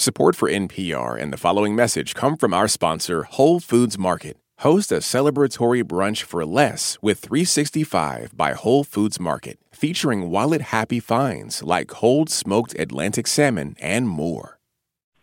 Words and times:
Support 0.00 0.34
for 0.34 0.48
NPR 0.48 1.20
and 1.20 1.30
the 1.30 1.36
following 1.36 1.76
message 1.76 2.14
come 2.14 2.38
from 2.38 2.54
our 2.54 2.68
sponsor, 2.68 3.24
Whole 3.24 3.60
Foods 3.60 3.98
Market. 3.98 4.38
Host 4.60 4.90
a 4.90 5.02
celebratory 5.02 5.84
brunch 5.84 6.22
for 6.22 6.46
less 6.46 6.96
with 7.02 7.18
365 7.18 8.34
by 8.34 8.54
Whole 8.54 8.82
Foods 8.82 9.20
Market, 9.20 9.58
featuring 9.72 10.30
wallet 10.30 10.62
happy 10.62 11.00
finds 11.00 11.62
like 11.62 11.88
cold 11.88 12.30
smoked 12.30 12.74
Atlantic 12.78 13.26
salmon 13.26 13.76
and 13.78 14.08
more. 14.08 14.59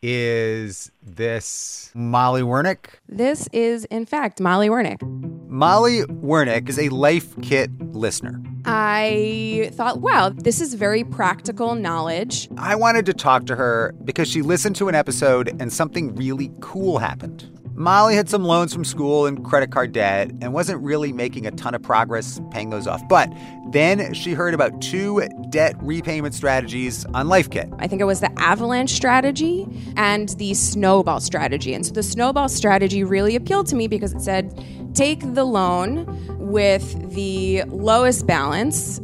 Is 0.03 0.91
this 1.01 1.91
Molly 1.95 2.43
Wernick? 2.43 2.99
This 3.09 3.49
is, 3.51 3.85
in 3.85 4.05
fact, 4.05 4.39
Molly 4.39 4.69
Wernick. 4.69 5.01
Molly 5.49 6.03
Wernick 6.03 6.69
is 6.69 6.77
a 6.77 6.89
Life 6.89 7.39
Kit 7.41 7.71
listener. 7.93 8.39
I 8.65 9.71
thought, 9.73 10.01
wow, 10.01 10.29
this 10.29 10.61
is 10.61 10.75
very 10.75 11.03
practical 11.03 11.73
knowledge. 11.73 12.47
I 12.57 12.75
wanted 12.75 13.07
to 13.07 13.13
talk 13.13 13.47
to 13.47 13.55
her 13.55 13.95
because 14.03 14.29
she 14.29 14.43
listened 14.43 14.75
to 14.75 14.87
an 14.87 14.93
episode 14.93 15.55
and 15.59 15.73
something 15.73 16.13
really 16.15 16.51
cool 16.59 16.99
happened. 16.99 17.49
Molly 17.77 18.15
had 18.15 18.27
some 18.27 18.43
loans 18.43 18.73
from 18.73 18.83
school 18.83 19.27
and 19.27 19.45
credit 19.45 19.71
card 19.71 19.91
debt 19.91 20.31
and 20.41 20.51
wasn't 20.51 20.81
really 20.81 21.13
making 21.13 21.45
a 21.45 21.51
ton 21.51 21.75
of 21.75 21.83
progress 21.83 22.41
paying 22.49 22.71
those 22.71 22.87
off. 22.87 23.07
But 23.07 23.31
then 23.69 24.15
she 24.15 24.33
heard 24.33 24.55
about 24.55 24.81
two 24.81 25.21
debt 25.51 25.75
repayment 25.79 26.33
strategies 26.33 27.05
on 27.13 27.27
LifeKit. 27.27 27.71
I 27.77 27.87
think 27.87 28.01
it 28.01 28.05
was 28.05 28.19
the 28.19 28.31
avalanche 28.39 28.89
strategy 28.89 29.67
and 29.95 30.29
the 30.39 30.55
snowball 30.55 31.19
strategy. 31.19 31.75
And 31.75 31.85
so 31.85 31.93
the 31.93 32.01
snowball 32.01 32.49
strategy 32.49 33.03
really 33.03 33.35
appealed 33.35 33.67
to 33.67 33.75
me 33.75 33.87
because 33.87 34.11
it 34.11 34.21
said 34.21 34.95
take 34.95 35.35
the 35.35 35.43
loan 35.43 36.07
with 36.39 37.13
the 37.13 37.61
lowest 37.67 38.25
balance 38.25 38.99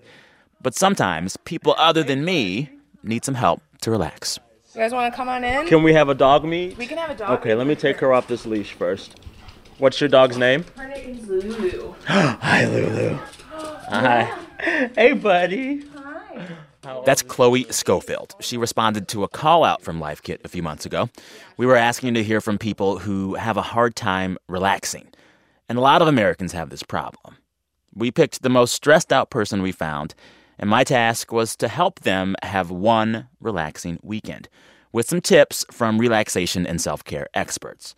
But 0.60 0.74
sometimes 0.74 1.36
people 1.38 1.74
other 1.78 2.02
than 2.02 2.24
me 2.24 2.70
need 3.02 3.24
some 3.24 3.34
help 3.34 3.62
to 3.82 3.90
relax. 3.90 4.38
You 4.74 4.80
guys 4.80 4.92
want 4.92 5.12
to 5.12 5.16
come 5.16 5.28
on 5.28 5.44
in? 5.44 5.66
Can 5.66 5.82
we 5.82 5.92
have 5.92 6.08
a 6.08 6.14
dog 6.14 6.44
meet? 6.44 6.76
we 6.78 6.86
can 6.86 6.98
have 6.98 7.10
a 7.10 7.14
dog. 7.14 7.38
Okay, 7.40 7.54
let 7.54 7.66
me 7.66 7.74
take 7.74 7.98
her 7.98 8.12
off 8.12 8.26
this 8.26 8.46
leash 8.46 8.72
first. 8.72 9.20
What's 9.78 10.00
your 10.00 10.08
dog's 10.08 10.36
name? 10.36 10.64
Her 10.76 10.88
name 10.88 11.18
is 11.18 11.28
Lulu. 11.28 11.94
Hi, 12.06 12.64
Lulu. 12.66 13.18
Hi. 13.52 14.38
Hey, 14.94 15.12
buddy. 15.12 15.84
That's 17.04 17.22
Chloe 17.22 17.66
Schofield. 17.70 18.34
She 18.40 18.56
responded 18.56 19.08
to 19.08 19.22
a 19.22 19.28
call 19.28 19.64
out 19.64 19.82
from 19.82 20.00
Life 20.00 20.22
Kit 20.22 20.40
a 20.44 20.48
few 20.48 20.62
months 20.62 20.84
ago. 20.84 21.10
We 21.56 21.66
were 21.66 21.76
asking 21.76 22.14
to 22.14 22.24
hear 22.24 22.40
from 22.40 22.58
people 22.58 22.98
who 22.98 23.34
have 23.34 23.56
a 23.56 23.62
hard 23.62 23.94
time 23.94 24.36
relaxing. 24.48 25.08
And 25.68 25.78
a 25.78 25.82
lot 25.82 26.02
of 26.02 26.08
Americans 26.08 26.52
have 26.52 26.70
this 26.70 26.82
problem. 26.82 27.36
We 27.94 28.10
picked 28.10 28.42
the 28.42 28.50
most 28.50 28.72
stressed 28.72 29.12
out 29.12 29.30
person 29.30 29.62
we 29.62 29.72
found, 29.72 30.14
and 30.58 30.68
my 30.68 30.82
task 30.82 31.30
was 31.32 31.56
to 31.56 31.68
help 31.68 32.00
them 32.00 32.34
have 32.42 32.70
one 32.70 33.28
relaxing 33.40 33.98
weekend 34.02 34.48
with 34.92 35.08
some 35.08 35.20
tips 35.20 35.64
from 35.70 35.98
relaxation 35.98 36.66
and 36.66 36.80
self 36.80 37.04
care 37.04 37.28
experts. 37.34 37.94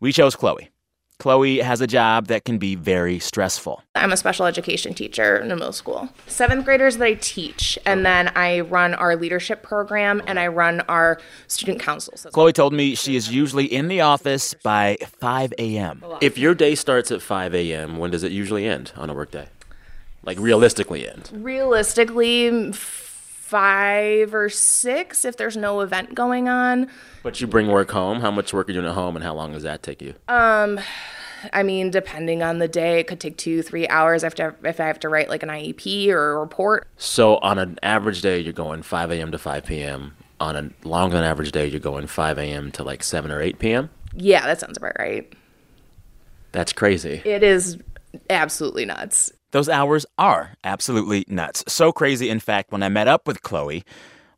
We 0.00 0.12
chose 0.12 0.36
Chloe. 0.36 0.70
Chloe 1.18 1.58
has 1.58 1.80
a 1.80 1.86
job 1.86 2.28
that 2.28 2.44
can 2.44 2.58
be 2.58 2.76
very 2.76 3.18
stressful. 3.18 3.82
I'm 3.96 4.12
a 4.12 4.16
special 4.16 4.46
education 4.46 4.94
teacher 4.94 5.36
in 5.36 5.50
a 5.50 5.56
middle 5.56 5.72
school. 5.72 6.08
Seventh 6.28 6.64
graders 6.64 6.98
that 6.98 7.04
I 7.04 7.14
teach, 7.14 7.76
and 7.84 8.06
then 8.06 8.28
I 8.36 8.60
run 8.60 8.94
our 8.94 9.16
leadership 9.16 9.64
program 9.64 10.22
and 10.28 10.38
I 10.38 10.46
run 10.46 10.80
our 10.82 11.20
student 11.48 11.80
councils. 11.80 12.24
Chloe 12.32 12.52
told 12.52 12.72
me 12.72 12.94
she 12.94 13.16
is 13.16 13.32
usually 13.32 13.64
in 13.64 13.88
the 13.88 14.00
office 14.00 14.54
by 14.54 14.96
5 15.18 15.54
a.m. 15.58 16.04
If 16.20 16.38
your 16.38 16.54
day 16.54 16.76
starts 16.76 17.10
at 17.10 17.20
5 17.20 17.52
a.m., 17.52 17.98
when 17.98 18.12
does 18.12 18.22
it 18.22 18.30
usually 18.30 18.64
end 18.64 18.92
on 18.96 19.10
a 19.10 19.14
workday? 19.14 19.48
Like 20.22 20.38
realistically 20.38 21.08
end? 21.08 21.30
Realistically, 21.32 22.72
five 23.48 24.34
or 24.34 24.50
six 24.50 25.24
if 25.24 25.38
there's 25.38 25.56
no 25.56 25.80
event 25.80 26.14
going 26.14 26.48
on. 26.48 26.86
But 27.22 27.40
you 27.40 27.46
bring 27.46 27.68
work 27.68 27.90
home. 27.90 28.20
How 28.20 28.30
much 28.30 28.52
work 28.52 28.68
are 28.68 28.72
you 28.72 28.80
doing 28.80 28.90
at 28.90 28.94
home, 28.94 29.16
and 29.16 29.24
how 29.24 29.34
long 29.34 29.52
does 29.52 29.62
that 29.62 29.82
take 29.82 30.02
you? 30.02 30.14
Um, 30.28 30.78
I 31.52 31.62
mean, 31.62 31.90
depending 31.90 32.42
on 32.42 32.58
the 32.58 32.68
day, 32.68 33.00
it 33.00 33.06
could 33.06 33.20
take 33.20 33.38
two, 33.38 33.62
three 33.62 33.88
hours 33.88 34.22
if, 34.22 34.34
to, 34.34 34.54
if 34.64 34.80
I 34.80 34.84
have 34.84 35.00
to 35.00 35.08
write 35.08 35.30
like 35.30 35.42
an 35.42 35.48
IEP 35.48 36.08
or 36.10 36.32
a 36.32 36.38
report. 36.38 36.88
So 36.98 37.38
on 37.38 37.58
an 37.58 37.78
average 37.82 38.20
day, 38.20 38.38
you're 38.38 38.52
going 38.52 38.82
5 38.82 39.10
a.m. 39.12 39.32
to 39.32 39.38
5 39.38 39.64
p.m. 39.64 40.14
On 40.40 40.54
a 40.54 40.86
longer 40.86 41.16
than 41.16 41.24
average 41.24 41.52
day, 41.52 41.66
you're 41.66 41.80
going 41.80 42.06
5 42.06 42.38
a.m. 42.38 42.70
to 42.72 42.84
like 42.84 43.02
7 43.02 43.30
or 43.30 43.40
8 43.40 43.58
p.m. 43.58 43.90
Yeah, 44.14 44.46
that 44.46 44.60
sounds 44.60 44.76
about 44.76 44.96
right. 44.98 45.32
That's 46.52 46.72
crazy. 46.72 47.22
It 47.24 47.42
is 47.42 47.78
absolutely 48.28 48.84
nuts. 48.84 49.32
Those 49.50 49.68
hours 49.68 50.04
are 50.18 50.54
absolutely 50.62 51.24
nuts. 51.28 51.64
So 51.68 51.90
crazy, 51.92 52.28
in 52.28 52.40
fact, 52.40 52.70
when 52.70 52.82
I 52.82 52.88
met 52.88 53.08
up 53.08 53.26
with 53.26 53.42
Chloe, 53.42 53.84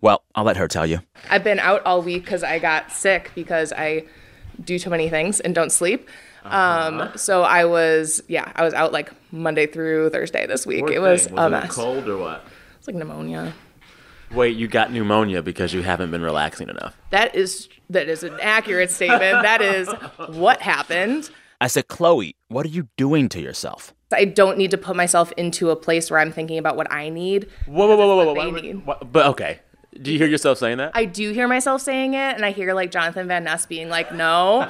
well, 0.00 0.22
I'll 0.34 0.44
let 0.44 0.56
her 0.56 0.69
tell 0.69 0.87
you. 0.87 1.00
I've 1.28 1.44
been 1.44 1.59
out 1.59 1.84
all 1.84 2.00
week 2.00 2.25
because 2.25 2.43
I 2.43 2.59
got 2.59 2.93
sick 2.93 3.32
because 3.34 3.72
I 3.72 4.04
do 4.65 4.78
too 4.78 4.91
many 4.91 5.09
things 5.09 5.41
and 5.41 5.54
don't 5.54 5.71
sleep. 5.71 6.09
Um, 6.44 7.10
so 7.16 7.43
I 7.43 7.65
was, 7.65 8.22
yeah, 8.28 8.53
I 8.54 8.65
was 8.65 8.72
out 8.72 8.93
like 8.93 9.12
Monday 9.32 9.66
through 9.66 10.10
Thursday 10.10 10.47
this 10.47 10.66
week. 10.66 10.88
it 10.91 11.00
was, 11.00 11.27
a 11.27 11.51
mess. 11.51 11.74
cold 11.74 12.09
or 12.09 12.16
what? 12.16 12.45
It's 12.78 12.86
like 12.86 12.97
pneumonia. 12.97 13.53
Wait, 14.30 14.56
you 14.56 14.68
got 14.68 14.92
pneumonia 14.92 15.42
because 15.42 15.74
you 15.74 15.83
haven't 15.83 16.13
been 16.13 16.22
relaxing 16.22 16.68
enough. 16.68 16.97
That 17.10 17.34
is 17.34 17.68
that 17.91 18.09
is 18.09 18.22
an 18.22 18.39
accurate 18.41 18.91
statement. 18.91 19.42
that 19.42 19.60
is 19.60 19.89
what 20.28 20.63
happened. 20.63 21.30
I 21.60 21.66
said, 21.66 21.89
Chloe, 21.89 22.36
what 22.48 22.65
are 22.65 22.71
you 22.71 22.89
doing 22.97 23.28
to 23.30 23.41
yourself? 23.41 23.92
I 24.12 24.24
don't 24.24 24.59
need 24.59 24.71
to 24.72 24.78
put 24.78 24.97
myself 24.97 25.33
into 25.36 25.71
a 25.71 25.77
place 25.77 26.10
where 26.10 26.18
I'm 26.21 26.33
thinking 26.33 26.59
about 26.59 26.77
what 26.77 26.91
I 26.92 27.09
need. 27.09 27.48
Whoa, 27.66 27.86
whoa, 27.86 27.97
whoa, 27.97 28.07
whoa, 28.07 28.24
whoa! 28.27 28.34
What 28.34 28.53
whoa, 28.53 28.60
need. 28.60 28.86
what- 28.86 29.12
But 29.12 29.27
okay, 29.28 29.60
do 30.01 30.12
you 30.12 30.18
hear 30.18 30.27
yourself 30.28 30.59
saying 30.59 30.78
that? 30.78 30.92
I 30.95 31.04
do 31.04 31.33
hear 31.33 31.48
myself 31.48 31.83
saying 31.83 32.15
it, 32.15 32.34
and 32.34 32.45
I 32.45 32.51
hear 32.53 32.74
like 32.74 32.91
Jonathan 32.91 33.27
Van 33.28 33.45
Ness 33.45 33.66
being 33.66 33.89
like, 33.89 34.12
"No," 34.15 34.66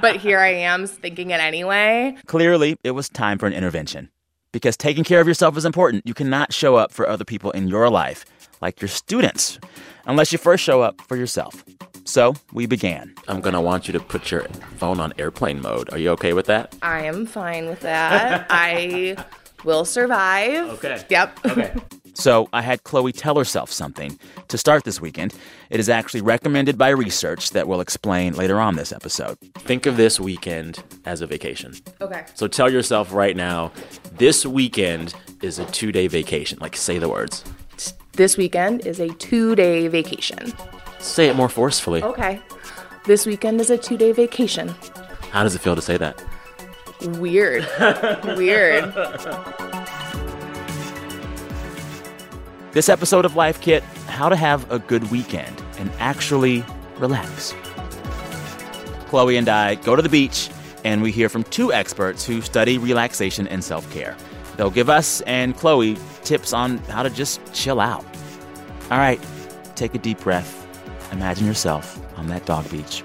but 0.00 0.16
here 0.16 0.38
I 0.38 0.48
am 0.48 0.86
thinking 0.86 1.30
it 1.30 1.40
anyway. 1.40 2.16
Clearly, 2.26 2.76
it 2.84 2.92
was 2.92 3.08
time 3.08 3.38
for 3.38 3.46
an 3.46 3.52
intervention. 3.52 4.10
Because 4.52 4.76
taking 4.76 5.02
care 5.02 5.20
of 5.20 5.26
yourself 5.26 5.56
is 5.56 5.64
important. 5.64 6.06
You 6.06 6.14
cannot 6.14 6.52
show 6.52 6.76
up 6.76 6.92
for 6.92 7.08
other 7.08 7.24
people 7.24 7.50
in 7.50 7.66
your 7.66 7.90
life, 7.90 8.24
like 8.60 8.80
your 8.80 8.88
students, 8.88 9.58
unless 10.06 10.32
you 10.32 10.38
first 10.38 10.62
show 10.64 10.80
up 10.82 11.00
for 11.02 11.16
yourself. 11.16 11.64
So 12.04 12.34
we 12.52 12.66
began. 12.66 13.14
I'm 13.28 13.40
gonna 13.40 13.62
want 13.62 13.86
you 13.88 13.92
to 13.92 14.00
put 14.00 14.30
your 14.30 14.42
phone 14.76 15.00
on 15.00 15.12
airplane 15.18 15.60
mode. 15.62 15.92
Are 15.92 15.98
you 15.98 16.10
okay 16.10 16.32
with 16.32 16.46
that? 16.46 16.74
I 16.82 17.04
am 17.04 17.26
fine 17.26 17.66
with 17.68 17.80
that. 17.80 18.46
I 18.50 19.16
will 19.64 19.84
survive. 19.84 20.68
Okay. 20.74 21.02
Yep. 21.08 21.38
Okay. 21.46 21.74
So 22.16 22.48
I 22.52 22.62
had 22.62 22.84
Chloe 22.84 23.10
tell 23.10 23.36
herself 23.36 23.72
something 23.72 24.16
to 24.46 24.56
start 24.56 24.84
this 24.84 25.00
weekend. 25.00 25.34
It 25.68 25.80
is 25.80 25.88
actually 25.88 26.20
recommended 26.20 26.78
by 26.78 26.90
research 26.90 27.50
that 27.50 27.66
we'll 27.66 27.80
explain 27.80 28.34
later 28.34 28.60
on 28.60 28.76
this 28.76 28.92
episode. 28.92 29.36
Think 29.58 29.84
of 29.84 29.96
this 29.96 30.20
weekend 30.20 30.80
as 31.06 31.22
a 31.22 31.26
vacation. 31.26 31.74
okay. 32.00 32.24
So 32.34 32.46
tell 32.46 32.70
yourself 32.70 33.12
right 33.12 33.36
now, 33.36 33.72
this 34.12 34.46
weekend 34.46 35.12
is 35.42 35.58
a 35.58 35.64
two 35.64 35.90
day 35.90 36.06
vacation. 36.06 36.56
Like, 36.60 36.76
say 36.76 36.98
the 36.98 37.08
words. 37.08 37.42
This 38.16 38.36
weekend 38.36 38.86
is 38.86 39.00
a 39.00 39.08
two 39.14 39.56
day 39.56 39.88
vacation. 39.88 40.52
Say 41.00 41.26
it 41.28 41.34
more 41.34 41.48
forcefully. 41.48 42.00
Okay. 42.00 42.40
This 43.06 43.26
weekend 43.26 43.60
is 43.60 43.70
a 43.70 43.76
two 43.76 43.96
day 43.96 44.12
vacation. 44.12 44.68
How 45.32 45.42
does 45.42 45.56
it 45.56 45.60
feel 45.60 45.74
to 45.74 45.82
say 45.82 45.96
that? 45.96 46.22
Weird. 47.18 47.66
Weird. 48.36 48.84
This 52.72 52.88
episode 52.88 53.24
of 53.24 53.34
Life 53.34 53.60
Kit 53.60 53.82
How 54.06 54.28
to 54.28 54.36
Have 54.36 54.70
a 54.70 54.78
Good 54.78 55.10
Weekend 55.10 55.60
and 55.78 55.90
Actually 55.98 56.64
Relax. 56.98 57.52
Chloe 59.08 59.36
and 59.36 59.48
I 59.48 59.74
go 59.74 59.96
to 59.96 60.02
the 60.02 60.08
beach 60.08 60.50
and 60.84 61.02
we 61.02 61.10
hear 61.10 61.28
from 61.28 61.42
two 61.44 61.72
experts 61.72 62.24
who 62.24 62.40
study 62.42 62.78
relaxation 62.78 63.48
and 63.48 63.64
self 63.64 63.92
care. 63.92 64.16
They'll 64.56 64.70
give 64.70 64.88
us 64.88 65.20
and 65.22 65.56
Chloe 65.56 65.96
tips 66.22 66.52
on 66.52 66.78
how 66.78 67.02
to 67.02 67.10
just 67.10 67.40
chill 67.52 67.80
out. 67.80 68.04
All 68.90 68.98
right, 68.98 69.20
take 69.74 69.94
a 69.94 69.98
deep 69.98 70.20
breath. 70.20 70.60
Imagine 71.12 71.46
yourself 71.46 72.00
on 72.18 72.26
that 72.28 72.46
dog 72.46 72.70
beach. 72.70 73.02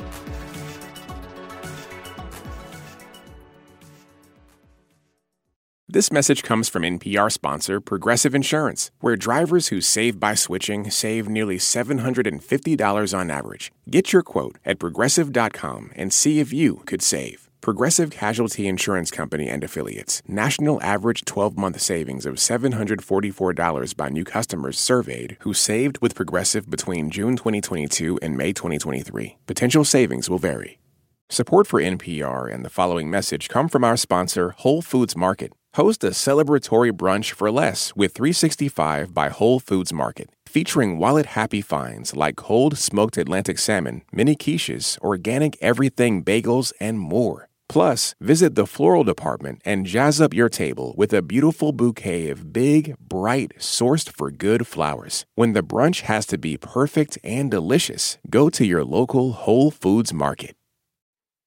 This 5.91 6.11
message 6.11 6.43
comes 6.43 6.69
from 6.69 6.83
NPR 6.83 7.31
sponsor 7.31 7.81
Progressive 7.81 8.35
Insurance, 8.35 8.91
where 8.99 9.15
drivers 9.15 9.69
who 9.69 9.81
save 9.81 10.19
by 10.19 10.35
switching 10.35 10.91
save 10.91 11.27
nearly 11.27 11.57
$750 11.57 13.17
on 13.17 13.31
average. 13.31 13.71
Get 13.89 14.13
your 14.13 14.21
quote 14.21 14.59
at 14.63 14.77
progressive.com 14.77 15.89
and 15.95 16.13
see 16.13 16.39
if 16.39 16.53
you 16.53 16.83
could 16.85 17.01
save. 17.01 17.48
Progressive 17.61 18.09
Casualty 18.09 18.69
Insurance 18.69 19.11
Company 19.11 19.49
and 19.49 19.65
Affiliates. 19.65 20.21
National 20.25 20.81
average 20.81 21.25
12 21.25 21.57
month 21.57 21.81
savings 21.81 22.25
of 22.25 22.35
$744 22.35 23.97
by 23.97 24.07
new 24.07 24.23
customers 24.23 24.79
surveyed 24.79 25.35
who 25.41 25.53
saved 25.53 25.97
with 26.01 26.15
Progressive 26.15 26.69
between 26.69 27.09
June 27.09 27.35
2022 27.35 28.17
and 28.21 28.37
May 28.37 28.53
2023. 28.53 29.37
Potential 29.45 29.83
savings 29.83 30.29
will 30.29 30.37
vary. 30.37 30.79
Support 31.27 31.67
for 31.67 31.81
NPR 31.81 32.51
and 32.51 32.63
the 32.63 32.69
following 32.69 33.09
message 33.09 33.49
come 33.49 33.67
from 33.67 33.83
our 33.83 33.97
sponsor, 33.97 34.51
Whole 34.59 34.81
Foods 34.81 35.17
Market. 35.17 35.51
Host 35.75 36.03
a 36.05 36.11
celebratory 36.11 36.91
brunch 36.93 37.33
for 37.33 37.51
less 37.51 37.93
with 37.93 38.13
365 38.13 39.13
by 39.13 39.27
Whole 39.27 39.59
Foods 39.59 39.91
Market, 39.91 40.29
featuring 40.47 40.97
wallet 40.97 41.27
happy 41.27 41.61
finds 41.61 42.15
like 42.15 42.37
cold 42.37 42.77
smoked 42.77 43.17
Atlantic 43.17 43.59
salmon, 43.59 44.01
mini 44.13 44.35
quiches, 44.35 44.97
organic 45.01 45.57
everything 45.61 46.23
bagels, 46.23 46.71
and 46.79 46.99
more. 46.99 47.48
Plus, 47.69 48.15
visit 48.19 48.55
the 48.55 48.65
floral 48.65 49.03
department 49.03 49.61
and 49.63 49.85
jazz 49.85 50.19
up 50.19 50.33
your 50.33 50.49
table 50.49 50.95
with 50.97 51.13
a 51.13 51.21
beautiful 51.21 51.71
bouquet 51.71 52.29
of 52.29 52.51
big, 52.51 52.95
bright, 52.99 53.53
sourced 53.59 54.09
for 54.09 54.31
good 54.31 54.65
flowers. 54.65 55.25
When 55.35 55.53
the 55.53 55.61
brunch 55.61 56.01
has 56.01 56.25
to 56.27 56.37
be 56.37 56.57
perfect 56.57 57.19
and 57.23 57.51
delicious, 57.51 58.17
go 58.29 58.49
to 58.49 58.65
your 58.65 58.83
local 58.83 59.33
Whole 59.33 59.69
Foods 59.71 60.11
Market. 60.11 60.55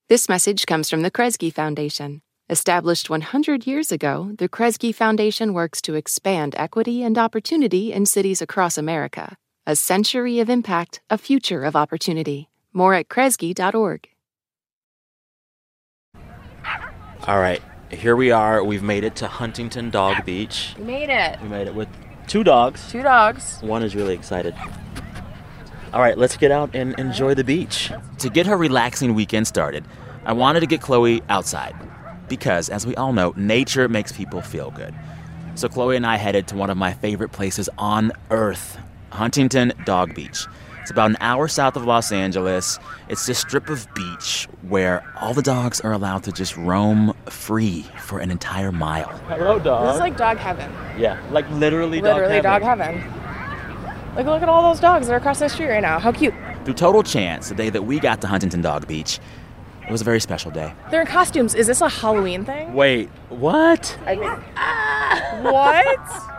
This 0.09 0.29
message 0.29 0.67
comes 0.67 0.91
from 0.91 1.03
the 1.03 1.11
Kresge 1.11 1.53
Foundation. 1.53 2.21
Established 2.51 3.09
100 3.09 3.67
years 3.67 3.91
ago, 3.91 4.33
the 4.37 4.49
Kresge 4.49 4.95
Foundation 4.95 5.55
works 5.55 5.81
to 5.83 5.95
expand 5.95 6.55
equity 6.59 7.03
and 7.03 7.17
opportunity 7.17 7.93
in 7.93 8.05
cities 8.05 8.43
across 8.43 8.77
America. 8.77 9.37
A 9.67 9.75
century 9.75 10.39
of 10.39 10.51
impact, 10.51 11.01
a 11.09 11.17
future 11.17 11.65
of 11.65 11.75
opportunity. 11.75 12.51
More 12.75 12.93
at 12.93 13.09
kresge.org. 13.09 14.12
All 17.29 17.39
right. 17.39 17.63
Here 17.91 18.17
we 18.17 18.33
are. 18.33 18.65
We've 18.65 18.83
made 18.83 19.05
it 19.05 19.15
to 19.17 19.29
Huntington 19.29 19.91
Dog 19.91 20.25
Beach. 20.25 20.75
We 20.77 20.85
made 20.85 21.09
it. 21.09 21.41
We 21.41 21.47
made 21.47 21.69
it 21.69 21.75
with 21.75 21.87
two 22.27 22.43
dogs. 22.43 22.91
Two 22.91 23.03
dogs. 23.05 23.59
One 23.61 23.85
is 23.85 23.95
really 23.95 24.15
excited. 24.15 24.57
All 25.93 26.01
right, 26.01 26.19
let's 26.19 26.37
get 26.37 26.51
out 26.51 26.75
and 26.75 26.99
enjoy 26.99 27.35
the 27.35 27.45
beach. 27.45 27.93
To 28.19 28.29
get 28.29 28.47
her 28.47 28.57
relaxing 28.57 29.15
weekend 29.15 29.47
started, 29.47 29.85
I 30.25 30.33
wanted 30.33 30.61
to 30.61 30.67
get 30.67 30.81
Chloe 30.81 31.23
outside 31.29 31.77
because, 32.29 32.69
as 32.69 32.87
we 32.87 32.97
all 32.97 33.13
know, 33.13 33.33
nature 33.37 33.89
makes 33.89 34.11
people 34.11 34.41
feel 34.41 34.73
good. 34.73 34.93
So 35.55 35.69
Chloe 35.69 35.95
and 35.95 36.07
I 36.07 36.17
headed 36.17 36.49
to 36.49 36.57
one 36.57 36.71
of 36.71 36.77
my 36.77 36.93
favorite 36.93 37.31
places 37.31 37.69
on 37.79 38.11
earth, 38.31 38.79
Huntington 39.11 39.75
Dog 39.85 40.13
Beach. 40.13 40.47
It's 40.83 40.91
about 40.91 41.11
an 41.11 41.17
hour 41.21 41.47
south 41.47 41.77
of 41.77 41.85
Los 41.85 42.11
Angeles. 42.11 42.81
It's 43.09 43.25
this 43.25 43.39
strip 43.39 43.69
of 43.69 43.87
beach 43.95 44.49
where 44.63 45.05
all 45.21 45.33
the 45.33 45.41
dogs 45.41 45.81
are 45.81 45.93
allowed 45.93 46.25
to 46.25 46.33
just 46.33 46.57
roam 46.57 47.15
free 47.27 47.83
for 48.01 48.19
an 48.19 48.33
entire 48.33 48.73
mile. 48.73 49.09
Hello, 49.29 49.61
dog. 49.61 49.87
This 49.87 49.95
is 49.95 50.01
like 50.01 50.17
dog 50.17 50.39
heaven. 50.39 50.69
yeah, 50.99 51.23
like 51.31 51.49
literally, 51.51 52.01
Literally 52.01 52.41
dog 52.41 52.63
heaven. 52.63 52.97
Like, 54.17 54.27
look 54.27 54.43
at 54.43 54.49
all 54.49 54.69
those 54.71 54.81
dogs 54.81 55.07
that 55.07 55.13
are 55.13 55.19
across 55.19 55.39
the 55.39 55.49
street 55.49 55.69
right 55.69 55.81
now. 55.81 56.01
How 56.01 56.11
cute. 56.11 56.35
Through 56.65 56.75
total 56.75 57.05
chance, 57.05 57.49
the 57.49 57.55
day 57.55 57.71
that 57.71 57.83
we 57.83 58.01
got 58.01 58.21
to 58.23 58.27
Huntington 58.27 58.61
Dog 58.61 58.89
Beach, 58.89 59.21
it 59.87 59.91
was 59.91 60.01
a 60.01 60.05
very 60.05 60.21
special 60.21 60.51
day. 60.51 60.75
They're 60.91 61.01
in 61.01 61.07
costumes. 61.07 61.55
Is 61.55 61.69
this 61.69 61.81
a 61.81 61.89
Halloween 61.89 62.45
thing? 62.45 62.75
Wait, 62.75 63.09
what? 63.29 63.97
I 64.05 64.17
mean, 64.17 64.31
what? 65.53 66.32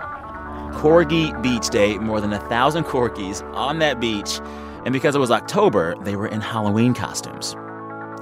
Corgi 0.83 1.41
Beach 1.41 1.69
Day, 1.69 1.97
more 1.97 2.19
than 2.19 2.33
a 2.33 2.39
thousand 2.50 2.83
corgis 2.83 3.41
on 3.56 3.80
that 3.80 4.01
beach. 4.01 4.41
And 4.83 4.91
because 4.91 5.15
it 5.15 5.19
was 5.19 5.31
October, 5.31 5.95
they 6.03 6.18
were 6.18 6.27
in 6.27 6.41
Halloween 6.41 6.94
costumes. 6.94 7.56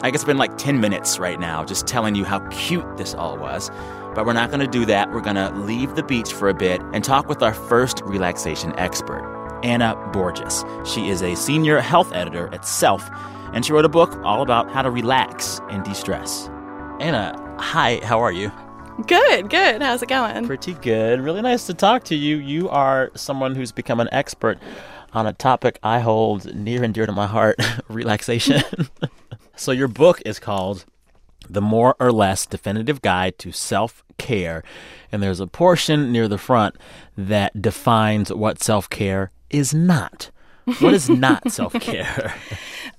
I 0.03 0.11
could 0.11 0.21
spend 0.21 0.37
like 0.37 0.59
10 0.59 0.79
minutes 0.79 1.17
right 1.17 1.39
now 1.39 1.65
just 1.65 1.87
telling 1.87 2.13
you 2.13 2.23
how 2.23 2.37
cute 2.49 2.85
this 2.97 3.15
all 3.15 3.35
was. 3.35 3.71
But 4.13 4.27
we're 4.27 4.33
not 4.33 4.51
going 4.51 4.59
to 4.59 4.67
do 4.67 4.85
that. 4.85 5.11
We're 5.11 5.21
going 5.21 5.37
to 5.37 5.49
leave 5.55 5.95
the 5.95 6.03
beach 6.03 6.31
for 6.33 6.49
a 6.49 6.53
bit 6.53 6.79
and 6.93 7.03
talk 7.03 7.27
with 7.27 7.41
our 7.41 7.55
first 7.55 8.03
relaxation 8.05 8.77
expert, 8.77 9.59
Anna 9.63 9.95
Borges. 10.13 10.63
She 10.85 11.09
is 11.09 11.23
a 11.23 11.33
senior 11.33 11.79
health 11.79 12.13
editor 12.13 12.47
at 12.53 12.63
Self, 12.63 13.09
and 13.53 13.65
she 13.65 13.73
wrote 13.73 13.85
a 13.85 13.89
book 13.89 14.15
all 14.23 14.43
about 14.43 14.69
how 14.69 14.83
to 14.83 14.91
relax 14.91 15.59
and 15.71 15.83
de 15.83 15.95
stress. 15.95 16.47
Anna, 16.99 17.35
hi, 17.57 18.01
how 18.03 18.19
are 18.19 18.31
you? 18.31 18.51
Good, 19.07 19.49
good. 19.49 19.81
How's 19.81 20.03
it 20.03 20.09
going? 20.09 20.45
Pretty 20.45 20.73
good. 20.73 21.21
Really 21.21 21.41
nice 21.41 21.65
to 21.67 21.73
talk 21.73 22.03
to 22.05 22.15
you. 22.15 22.37
You 22.37 22.69
are 22.69 23.09
someone 23.15 23.55
who's 23.55 23.71
become 23.71 23.99
an 23.99 24.09
expert 24.11 24.59
on 25.13 25.25
a 25.25 25.33
topic 25.33 25.79
I 25.81 25.99
hold 25.99 26.53
near 26.53 26.83
and 26.83 26.93
dear 26.93 27.05
to 27.05 27.11
my 27.11 27.25
heart 27.25 27.59
relaxation. 27.89 28.61
so, 29.55 29.71
your 29.71 29.87
book 29.87 30.21
is 30.25 30.39
called 30.39 30.85
The 31.49 31.61
More 31.61 31.95
or 31.99 32.11
Less 32.11 32.45
Definitive 32.45 33.01
Guide 33.01 33.37
to 33.39 33.51
Self 33.51 34.03
Care. 34.17 34.63
And 35.11 35.23
there's 35.23 35.39
a 35.39 35.47
portion 35.47 36.11
near 36.11 36.27
the 36.27 36.37
front 36.37 36.75
that 37.17 37.59
defines 37.61 38.31
what 38.31 38.61
self 38.61 38.89
care 38.89 39.31
is 39.49 39.73
not. 39.73 40.31
What 40.79 40.93
is 40.93 41.09
not 41.09 41.51
self 41.51 41.73
care? 41.73 42.35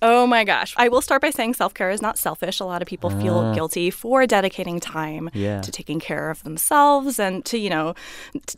Oh 0.03 0.27
my 0.27 0.43
gosh. 0.43 0.75
I 0.77 0.89
will 0.89 1.01
start 1.01 1.23
by 1.23 1.31
saying 1.31 1.55
self 1.55 1.73
care 1.75 1.91
is 1.91 2.03
not 2.03 2.19
selfish. 2.19 2.59
A 2.59 2.65
lot 2.65 2.83
of 2.83 2.89
people 2.89 3.09
feel 3.09 3.39
ah. 3.39 3.55
guilty 3.55 3.91
for 3.91 4.27
dedicating 4.27 4.81
time 4.81 5.31
Yeah. 5.33 5.61
to 5.61 5.71
taking 5.71 6.01
care 6.01 6.29
of 6.29 6.43
themselves 6.43 7.21
and 7.21 7.45
to, 7.47 7.57
you 7.57 7.71
know, 7.71 7.95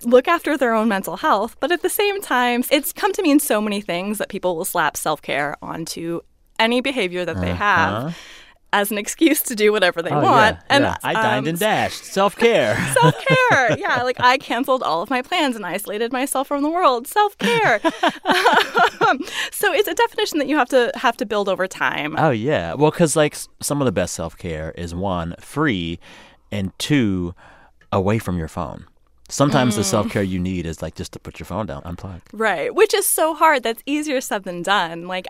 look 0.05 0.27
after 0.27 0.57
their 0.57 0.75
own 0.75 0.89
mental 0.89 1.19
health. 1.19 1.57
But 1.61 1.71
at 1.71 1.83
the 1.83 1.91
same 1.91 2.23
time, 2.23 2.65
it's 2.71 2.93
come 2.93 3.13
to 3.13 3.23
mean 3.23 3.39
so 3.41 3.61
many 3.61 3.83
things 3.83 4.17
that 4.19 4.31
people 4.31 4.57
will 4.57 4.65
slap 4.65 4.97
self 4.97 5.21
care 5.21 5.57
onto 5.63 6.23
any 6.59 6.81
behavior 6.81 7.25
that 7.25 7.41
they 7.41 7.51
uh-huh. 7.51 8.09
have 8.09 8.17
as 8.75 8.91
an 8.91 8.99
excuse 8.99 9.41
to 9.41 9.55
do 9.55 9.71
whatever 9.71 10.03
they 10.03 10.11
Oh, 10.11 10.21
want. 10.21 10.57
yeah, 10.57 10.63
and 10.69 10.85
yeah. 10.85 10.97
I 11.05 11.13
dined 11.13 11.47
um, 11.47 11.51
and 11.51 11.59
dashed. 11.59 12.05
Self 12.05 12.35
care. 12.37 12.77
self 13.01 13.15
care. 13.25 13.79
yeah, 13.79 14.03
like 14.03 14.19
I 14.19 14.37
canceled 14.37 14.83
all 14.83 15.01
of 15.01 15.09
my 15.11 15.23
plans 15.23 15.55
and 15.55 15.65
isolated 15.65 16.13
myself 16.13 16.49
from 16.49 16.63
the 16.63 16.69
world. 16.69 17.07
Self 17.07 17.39
care. 17.39 17.81
so 19.53 19.73
it's 19.73 19.89
a 19.89 19.95
definition 19.95 20.39
that 20.41 20.49
you 20.49 20.57
have 20.57 20.69
to 20.71 20.91
have 20.97 21.17
to 21.19 21.25
build 21.27 21.49
over 21.49 21.67
time. 21.69 22.17
Oh 22.19 22.31
yeah, 22.31 22.75
well, 22.75 22.91
because 22.91 23.15
like 23.17 23.37
some 23.63 23.81
of 23.81 23.87
the 23.87 23.93
best 23.93 24.13
self 24.15 24.37
care 24.37 24.73
is 24.73 24.93
one 24.95 25.35
free, 25.39 25.99
and 26.51 26.77
two 26.79 27.35
away 27.93 28.19
from 28.19 28.37
your 28.39 28.49
phone. 28.49 28.87
Sometimes 29.29 29.77
the 29.77 29.85
self 29.85 30.11
care 30.11 30.23
you 30.23 30.39
need 30.41 30.67
is 30.67 30.83
like 30.83 30.97
just 30.97 31.13
to 31.13 31.21
put 31.21 31.39
your 31.39 31.47
phone 31.47 31.67
down, 31.67 31.83
unplug. 31.83 32.21
Right, 32.33 32.75
which 32.75 32.93
is 32.93 33.07
so 33.07 33.35
hard. 33.35 33.63
That's 33.63 33.83
easier 33.87 34.21
said 34.21 34.43
than 34.45 34.63
done. 34.63 35.07
Like 35.07 35.27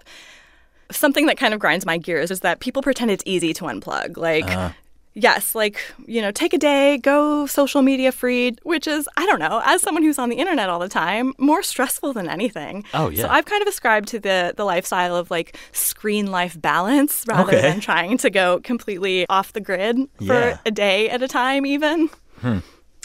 something 0.90 1.26
that 1.26 1.36
kind 1.36 1.54
of 1.54 1.60
grinds 1.60 1.84
my 1.86 1.96
gears 1.98 2.30
is 2.30 2.40
that 2.40 2.60
people 2.60 2.82
pretend 2.82 3.10
it's 3.10 3.24
easy 3.26 3.52
to 3.54 3.64
unplug. 3.64 4.16
Like 4.16 4.44
uh-huh. 4.44 4.70
Yes, 5.16 5.54
like, 5.54 5.78
you 6.08 6.20
know, 6.20 6.32
take 6.32 6.52
a 6.54 6.58
day, 6.58 6.98
go 6.98 7.46
social 7.46 7.82
media 7.82 8.10
free, 8.10 8.56
which 8.64 8.88
is, 8.88 9.08
I 9.16 9.24
don't 9.26 9.38
know, 9.38 9.62
as 9.64 9.80
someone 9.80 10.02
who's 10.02 10.18
on 10.18 10.28
the 10.28 10.34
internet 10.34 10.68
all 10.68 10.80
the 10.80 10.88
time, 10.88 11.32
more 11.38 11.62
stressful 11.62 12.14
than 12.14 12.28
anything. 12.28 12.82
Oh, 12.94 13.10
yeah. 13.10 13.22
So 13.22 13.28
I've 13.28 13.44
kind 13.44 13.62
of 13.62 13.68
ascribed 13.68 14.08
to 14.08 14.18
the 14.18 14.54
the 14.56 14.64
lifestyle 14.64 15.14
of 15.14 15.30
like 15.30 15.56
screen 15.70 16.32
life 16.32 16.60
balance 16.60 17.24
rather 17.28 17.52
Okay. 17.52 17.60
than 17.62 17.78
trying 17.78 18.18
to 18.18 18.28
go 18.30 18.58
completely 18.64 19.24
off 19.28 19.52
the 19.52 19.60
grid 19.60 19.96
for 20.18 20.24
Yeah. 20.24 20.58
a 20.66 20.72
day 20.72 21.08
at 21.08 21.22
a 21.22 21.28
time 21.28 21.64
even. 21.64 22.10
Hmm. 22.40 22.58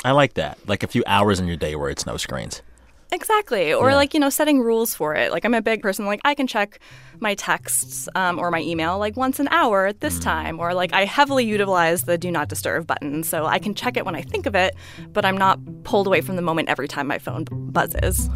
I 0.03 0.09
like 0.09 0.33
that. 0.33 0.57
Like 0.67 0.81
a 0.81 0.88
few 0.88 1.03
hours 1.05 1.39
in 1.39 1.45
your 1.45 1.57
day 1.57 1.75
where 1.75 1.91
it's 1.91 2.07
no 2.07 2.17
screens. 2.17 2.63
Exactly. 3.11 3.73
Or, 3.73 3.93
like, 3.95 4.13
you 4.13 4.19
know, 4.19 4.29
setting 4.29 4.59
rules 4.59 4.93
for 4.93 5.15
it. 5.15 5.31
Like, 5.31 5.43
I'm 5.43 5.53
a 5.53 5.61
big 5.61 5.81
person, 5.81 6.05
like, 6.05 6.21
I 6.23 6.35
can 6.35 6.45
check 6.45 6.79
my 7.19 7.33
texts 7.33 8.07
um, 8.15 8.37
or 8.37 8.51
my 8.51 8.61
email 8.61 8.97
like 8.97 9.17
once 9.17 9.39
an 9.39 9.47
hour 9.49 9.87
at 9.87 9.99
this 9.99 10.19
time. 10.19 10.59
Or, 10.59 10.73
like, 10.73 10.93
I 10.93 11.05
heavily 11.05 11.43
utilize 11.45 12.03
the 12.03 12.17
do 12.17 12.29
not 12.29 12.49
disturb 12.49 12.85
button. 12.85 13.23
So 13.23 13.45
I 13.45 13.57
can 13.57 13.73
check 13.73 13.97
it 13.97 14.05
when 14.05 14.15
I 14.15 14.21
think 14.21 14.45
of 14.45 14.55
it, 14.55 14.75
but 15.11 15.25
I'm 15.25 15.37
not 15.37 15.59
pulled 15.83 16.07
away 16.07 16.21
from 16.21 16.35
the 16.35 16.41
moment 16.43 16.69
every 16.69 16.87
time 16.87 17.07
my 17.07 17.17
phone 17.17 17.45
buzzes. 17.49 18.29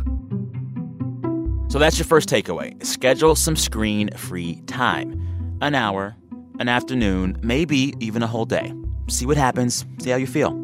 So 1.69 1.79
that's 1.79 1.97
your 1.97 2.05
first 2.05 2.29
takeaway. 2.29 2.83
Schedule 2.83 3.35
some 3.35 3.55
screen 3.55 4.09
free 4.15 4.61
time 4.67 5.19
an 5.61 5.75
hour, 5.75 6.15
an 6.59 6.67
afternoon, 6.67 7.37
maybe 7.41 7.93
even 7.99 8.21
a 8.21 8.27
whole 8.27 8.45
day. 8.45 8.73
See 9.07 9.25
what 9.25 9.37
happens, 9.37 9.85
see 9.99 10.09
how 10.09 10.17
you 10.17 10.27
feel. 10.27 10.62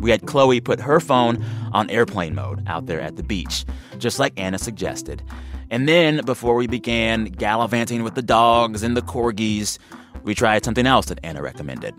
We 0.00 0.10
had 0.10 0.26
Chloe 0.26 0.60
put 0.60 0.80
her 0.80 1.00
phone 1.00 1.44
on 1.72 1.90
airplane 1.90 2.34
mode 2.34 2.62
out 2.66 2.86
there 2.86 3.00
at 3.00 3.16
the 3.16 3.22
beach, 3.22 3.64
just 3.98 4.18
like 4.18 4.32
Anna 4.36 4.58
suggested. 4.58 5.22
And 5.70 5.88
then, 5.88 6.24
before 6.24 6.54
we 6.54 6.66
began 6.66 7.26
gallivanting 7.26 8.02
with 8.02 8.14
the 8.14 8.22
dogs 8.22 8.82
and 8.82 8.96
the 8.96 9.02
corgis, 9.02 9.78
we 10.22 10.34
tried 10.34 10.64
something 10.64 10.86
else 10.86 11.06
that 11.06 11.20
Anna 11.22 11.42
recommended. 11.42 11.94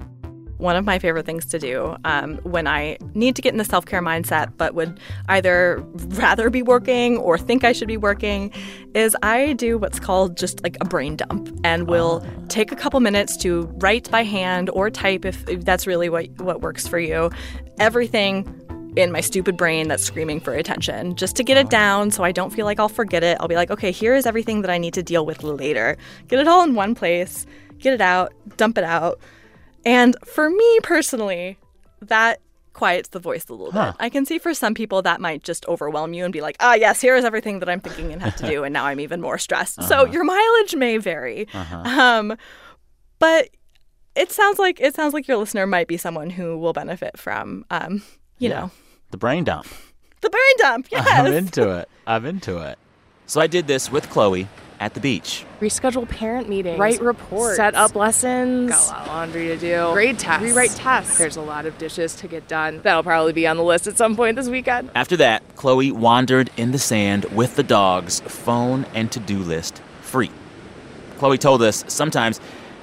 One 0.58 0.76
of 0.76 0.84
my 0.84 1.00
favorite 1.00 1.26
things 1.26 1.46
to 1.46 1.60
do 1.60 1.96
um, 2.04 2.36
when 2.44 2.68
I 2.68 2.98
need 3.14 3.38
to 3.38 3.42
get 3.42 3.54
in 3.54 3.58
the 3.58 3.64
self 3.64 3.86
care 3.86 4.02
mindset, 4.02 4.52
but 4.58 4.74
would 4.74 5.00
either 5.30 5.82
rather 5.94 6.50
be 6.50 6.62
working 6.62 7.16
or 7.18 7.38
think 7.38 7.64
I 7.64 7.72
should 7.72 7.88
be 7.88 7.96
working, 7.96 8.52
is 8.94 9.16
I 9.24 9.54
do 9.54 9.78
what's 9.78 10.02
called 10.02 10.36
just 10.36 10.62
like 10.62 10.76
a 10.82 10.86
brain 10.86 11.16
dump 11.16 11.58
and 11.64 11.88
will 11.88 12.26
take 12.50 12.74
a 12.74 12.76
couple 12.76 13.00
minutes 13.00 13.38
to 13.38 13.68
write 13.78 14.12
by 14.12 14.24
hand 14.24 14.70
or 14.72 14.90
type 14.90 15.24
if, 15.24 15.48
if 15.48 15.64
that's 15.64 15.88
really 15.88 16.10
what, 16.10 16.28
what 16.42 16.60
works 16.60 16.88
for 16.88 17.00
you. 17.00 17.30
Everything 17.80 18.56
in 18.96 19.12
my 19.12 19.22
stupid 19.22 19.56
brain 19.56 19.88
that's 19.88 20.04
screaming 20.04 20.40
for 20.40 20.54
attention 20.54 21.16
just 21.16 21.36
to 21.36 21.44
get 21.44 21.58
it 21.58 21.70
down 21.70 22.12
so 22.12 22.24
I 22.24 22.32
don't 22.32 22.50
feel 22.52 22.66
like 22.66 22.80
I'll 22.80 22.90
forget 22.90 23.24
it. 23.24 23.38
I'll 23.40 23.48
be 23.48 23.56
like, 23.56 23.72
okay, 23.72 23.92
here 23.92 24.16
is 24.16 24.26
everything 24.26 24.62
that 24.64 24.72
I 24.72 24.78
need 24.78 24.94
to 24.96 25.04
deal 25.04 25.26
with 25.26 25.44
later. 25.44 25.96
Get 26.28 26.40
it 26.40 26.48
all 26.48 26.64
in 26.64 26.76
one 26.76 26.96
place, 26.96 27.46
get 27.78 27.94
it 27.94 28.02
out, 28.02 28.34
dump 28.58 28.78
it 28.78 28.84
out. 28.84 29.20
And 29.86 30.16
for 30.26 30.50
me 30.50 30.80
personally, 30.84 31.58
that 32.02 32.42
quiets 32.74 33.10
the 33.10 33.20
voice 33.20 33.48
a 33.48 33.54
little 33.54 33.72
Huh. 33.72 33.92
bit. 33.94 33.96
I 34.00 34.10
can 34.10 34.26
see 34.26 34.40
for 34.40 34.54
some 34.54 34.74
people 34.74 35.02
that 35.04 35.22
might 35.22 35.44
just 35.44 35.66
overwhelm 35.68 36.14
you 36.14 36.24
and 36.24 36.34
be 36.34 36.42
like, 36.42 36.56
ah, 36.60 36.74
yes, 36.74 37.00
here 37.00 37.16
is 37.16 37.24
everything 37.26 37.60
that 37.60 37.70
I'm 37.70 37.80
thinking 37.80 38.12
and 38.12 38.22
have 38.22 38.36
to 38.38 38.48
do. 38.48 38.64
And 38.64 38.74
now 38.74 38.86
I'm 38.86 39.00
even 39.00 39.22
more 39.22 39.38
stressed. 39.38 39.84
So 39.84 40.06
your 40.06 40.24
mileage 40.24 40.76
may 40.76 40.98
vary. 40.98 41.48
Um, 41.54 42.36
but 43.20 43.50
it 44.20 44.32
sounds 44.32 44.60
like 44.60 44.80
it 44.82 44.94
sounds 44.96 45.14
like 45.14 45.28
your 45.28 45.38
listener 45.38 45.66
might 45.66 45.88
be 45.88 45.98
someone 45.98 46.30
who 46.30 46.58
will 46.58 46.74
benefit 46.74 47.18
from, 47.18 47.66
um, 47.72 48.04
you 48.38 48.50
know, 48.50 48.70
The 49.12 49.18
brain 49.18 49.44
dump. 49.44 49.68
the 50.22 50.30
brain 50.30 50.42
dump. 50.58 50.88
Yes. 50.92 51.08
I'm 51.10 51.34
into 51.34 51.70
it. 51.78 51.90
I'm 52.06 52.26
into 52.26 52.58
it. 52.60 52.78
So 53.26 53.40
I 53.42 53.48
did 53.48 53.68
this 53.68 53.92
with 53.92 54.10
Chloe 54.10 54.48
at 54.80 54.94
the 54.94 55.00
beach. 55.00 55.46
Reschedule 55.62 56.08
parent 56.08 56.48
meetings. 56.50 56.80
Write 56.80 57.02
reports. 57.02 57.58
Set 57.58 57.76
up 57.76 57.96
lessons. 57.96 58.72
Got 58.72 58.80
a 58.80 58.88
lot 58.92 59.02
of 59.02 59.08
laundry 59.08 59.48
to 59.50 59.58
do. 59.58 59.90
Grade 59.94 60.18
tests. 60.18 60.44
Rewrite 60.44 60.72
tests. 60.72 61.18
There's 61.18 61.36
a 61.38 61.42
lot 61.42 61.66
of 61.66 61.78
dishes 61.78 62.16
to 62.16 62.28
get 62.28 62.48
done. 62.48 62.82
That'll 62.84 63.04
probably 63.04 63.34
be 63.34 63.46
on 63.46 63.58
the 63.58 63.64
list 63.64 63.88
at 63.88 63.98
some 63.98 64.16
point 64.16 64.36
this 64.36 64.48
weekend. 64.48 64.90
After 64.96 65.16
that, 65.18 65.44
Chloe 65.58 65.92
wandered 65.92 66.50
in 66.58 66.72
the 66.72 66.80
sand 66.80 67.26
with 67.26 67.56
the 67.56 67.64
dogs, 67.64 68.22
phone 68.22 68.86
and 68.96 69.12
to 69.12 69.20
do 69.20 69.38
list 69.40 69.82
free. 70.02 70.32
Chloe 71.18 71.38
told 71.38 71.62
us 71.62 71.84
sometimes, 71.88 72.40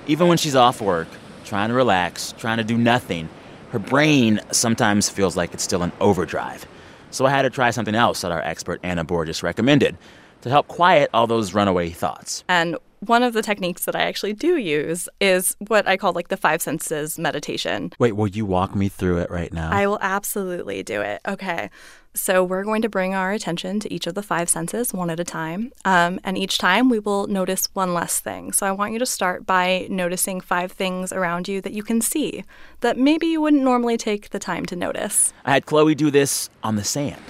even 0.07 0.29
when 0.29 0.39
she's 0.39 0.55
off 0.55 0.81
work, 0.81 1.09
trying 1.47 1.69
to 1.69 1.75
relax, 1.75 2.33
trying 2.33 2.59
to 2.59 2.65
do 2.65 2.77
nothing, 2.77 3.29
her 3.71 3.79
brain 3.79 4.41
sometimes 4.51 5.09
feels 5.09 5.37
like 5.37 5.55
it's 5.55 5.63
still 5.63 5.83
in 5.83 5.93
overdrive. 6.01 6.67
So 7.11 7.25
I 7.25 7.31
had 7.31 7.43
to 7.43 7.51
try 7.51 7.71
something 7.71 7.95
else 7.95 8.21
that 8.21 8.33
our 8.33 8.43
expert 8.43 8.81
Anna 8.83 9.05
Borges 9.05 9.43
recommended 9.43 9.97
to 10.43 10.51
help 10.51 10.69
quiet 10.69 11.09
all 11.15 11.27
those 11.27 11.55
runaway 11.55 11.91
thoughts. 11.91 12.45
And 12.49 12.77
one 13.01 13.23
of 13.23 13.33
the 13.33 13.43
techniques 13.43 13.85
that 13.85 13.95
I 13.95 14.03
actually 14.03 14.33
do 14.33 14.57
use 14.57 15.09
is 15.21 15.57
what 15.69 15.87
I 15.87 15.97
call 15.97 16.13
like 16.13 16.29
the 16.29 16.37
five 16.37 16.61
senses 16.63 17.19
meditation. 17.19 17.93
Wait, 17.99 18.13
will 18.13 18.27
you 18.27 18.45
walk 18.45 18.75
me 18.75 18.89
through 18.89 19.19
it 19.19 19.31
right 19.31 19.53
now? 19.53 19.71
I 19.71 19.87
will 19.87 19.99
absolutely 20.01 20.83
do 20.83 21.01
it. 21.01 21.21
Okay. 21.27 21.71
So 22.17 22.43
we're 22.43 22.65
going 22.65 22.83
to 22.83 22.89
bring 22.89 23.15
our 23.15 23.33
attention 23.33 23.79
to 23.81 23.93
each 23.93 24.07
of 24.07 24.15
the 24.15 24.23
five 24.23 24.49
senses 24.49 24.93
one 24.93 25.11
at 25.11 25.21
a 25.21 25.25
time. 25.25 25.73
Um, 25.85 26.19
and 26.25 26.37
each 26.37 26.59
time 26.59 26.89
we 26.89 26.99
will 26.99 27.27
notice 27.27 27.69
one 27.75 27.95
less 27.95 28.21
thing. 28.21 28.53
So 28.53 28.67
I 28.67 28.73
want 28.73 28.93
you 28.95 28.99
to 28.99 29.07
start 29.07 29.47
by 29.47 29.87
noticing 29.91 30.41
five 30.41 30.73
things 30.73 31.13
around 31.13 31.47
you 31.47 31.61
that 31.61 31.73
you 31.73 31.83
can 31.83 32.01
see 32.01 32.45
that 32.81 32.99
maybe 32.99 33.27
you 33.27 33.41
wouldn't 33.41 33.63
normally 33.63 33.97
take 33.97 34.31
the 34.31 34.39
time 34.39 34.65
to 34.67 34.77
notice. 34.77 35.33
I 35.45 35.53
had 35.53 35.67
Chloe 35.67 35.95
do 35.95 36.11
this 36.11 36.49
on 36.65 36.77
the 36.77 36.85
sand. 36.85 37.23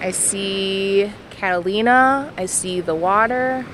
I 0.00 0.12
see 0.12 1.12
Catalina. 1.30 2.32
I 2.38 2.46
see 2.46 2.80
the 2.80 2.94
water. 2.94 3.66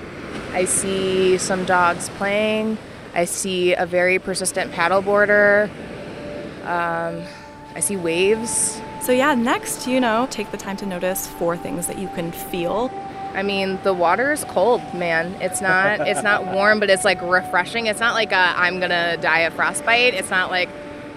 I 0.52 0.64
see 0.64 1.38
some 1.38 1.64
dogs 1.64 2.08
playing. 2.10 2.78
I 3.14 3.26
see 3.26 3.74
a 3.74 3.86
very 3.86 4.18
persistent 4.18 4.72
paddleboarder. 4.72 5.68
Um, 6.64 7.22
I 7.74 7.80
see 7.80 7.96
waves. 7.96 8.80
So, 9.00 9.12
yeah, 9.12 9.34
next, 9.34 9.86
you 9.86 10.00
know, 10.00 10.26
take 10.30 10.50
the 10.50 10.56
time 10.56 10.76
to 10.78 10.86
notice 10.86 11.26
four 11.26 11.56
things 11.56 11.86
that 11.86 11.98
you 11.98 12.08
can 12.08 12.32
feel. 12.32 12.90
I 13.34 13.42
mean, 13.42 13.78
the 13.82 13.92
water 13.92 14.32
is 14.32 14.44
cold, 14.44 14.80
man. 14.94 15.34
It's 15.42 15.60
not 15.60 16.00
it's 16.08 16.22
not 16.22 16.46
warm, 16.54 16.80
but 16.80 16.88
it's 16.88 17.04
like 17.04 17.20
refreshing. 17.20 17.86
It's 17.86 18.00
not 18.00 18.14
like 18.14 18.32
I'm 18.32 18.80
gonna 18.80 19.18
die 19.18 19.40
of 19.40 19.52
frostbite. 19.52 20.14
It's 20.14 20.30
not 20.30 20.50
like 20.50 20.70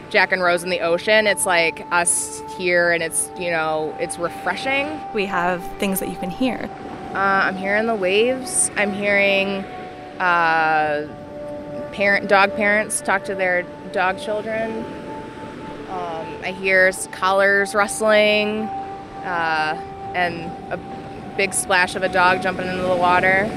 Jack 0.10 0.34
and 0.34 0.42
Rose 0.42 0.62
in 0.62 0.70
the 0.70 0.82
ocean. 0.82 1.28
It's 1.28 1.46
like 1.46 1.88
us 1.92 2.42
here, 2.58 2.92
and 2.92 3.02
it's 3.02 3.32
you 3.40 3.50
know 3.52 3.96
it's 4.02 4.20
refreshing. 4.20 5.00
We 5.14 5.26
have 5.28 5.64
things 5.80 6.02
that 6.02 6.10
you 6.10 6.18
can 6.18 6.30
hear. 6.30 6.70
Uh, 7.14 7.48
I'm 7.48 7.56
hearing 7.56 7.88
the 7.88 7.96
waves. 7.96 8.70
I'm 8.76 8.92
hearing 8.92 9.64
uh, 10.20 11.08
parent 11.94 12.28
dog 12.28 12.54
parents 12.56 13.00
talk 13.00 13.24
to 13.26 13.36
their 13.36 13.64
dog 13.94 14.20
children. 14.20 14.84
Um, 15.90 16.38
I 16.44 16.52
hear 16.52 16.92
collars 17.12 17.74
rustling, 17.74 18.62
uh, 19.26 20.12
and 20.16 20.46
a 20.72 20.78
big 21.36 21.54
splash 21.54 21.96
of 21.96 22.04
a 22.04 22.10
dog 22.10 22.42
jumping 22.42 22.68
into 22.68 22.84
the 22.84 22.96
water. 22.96 23.48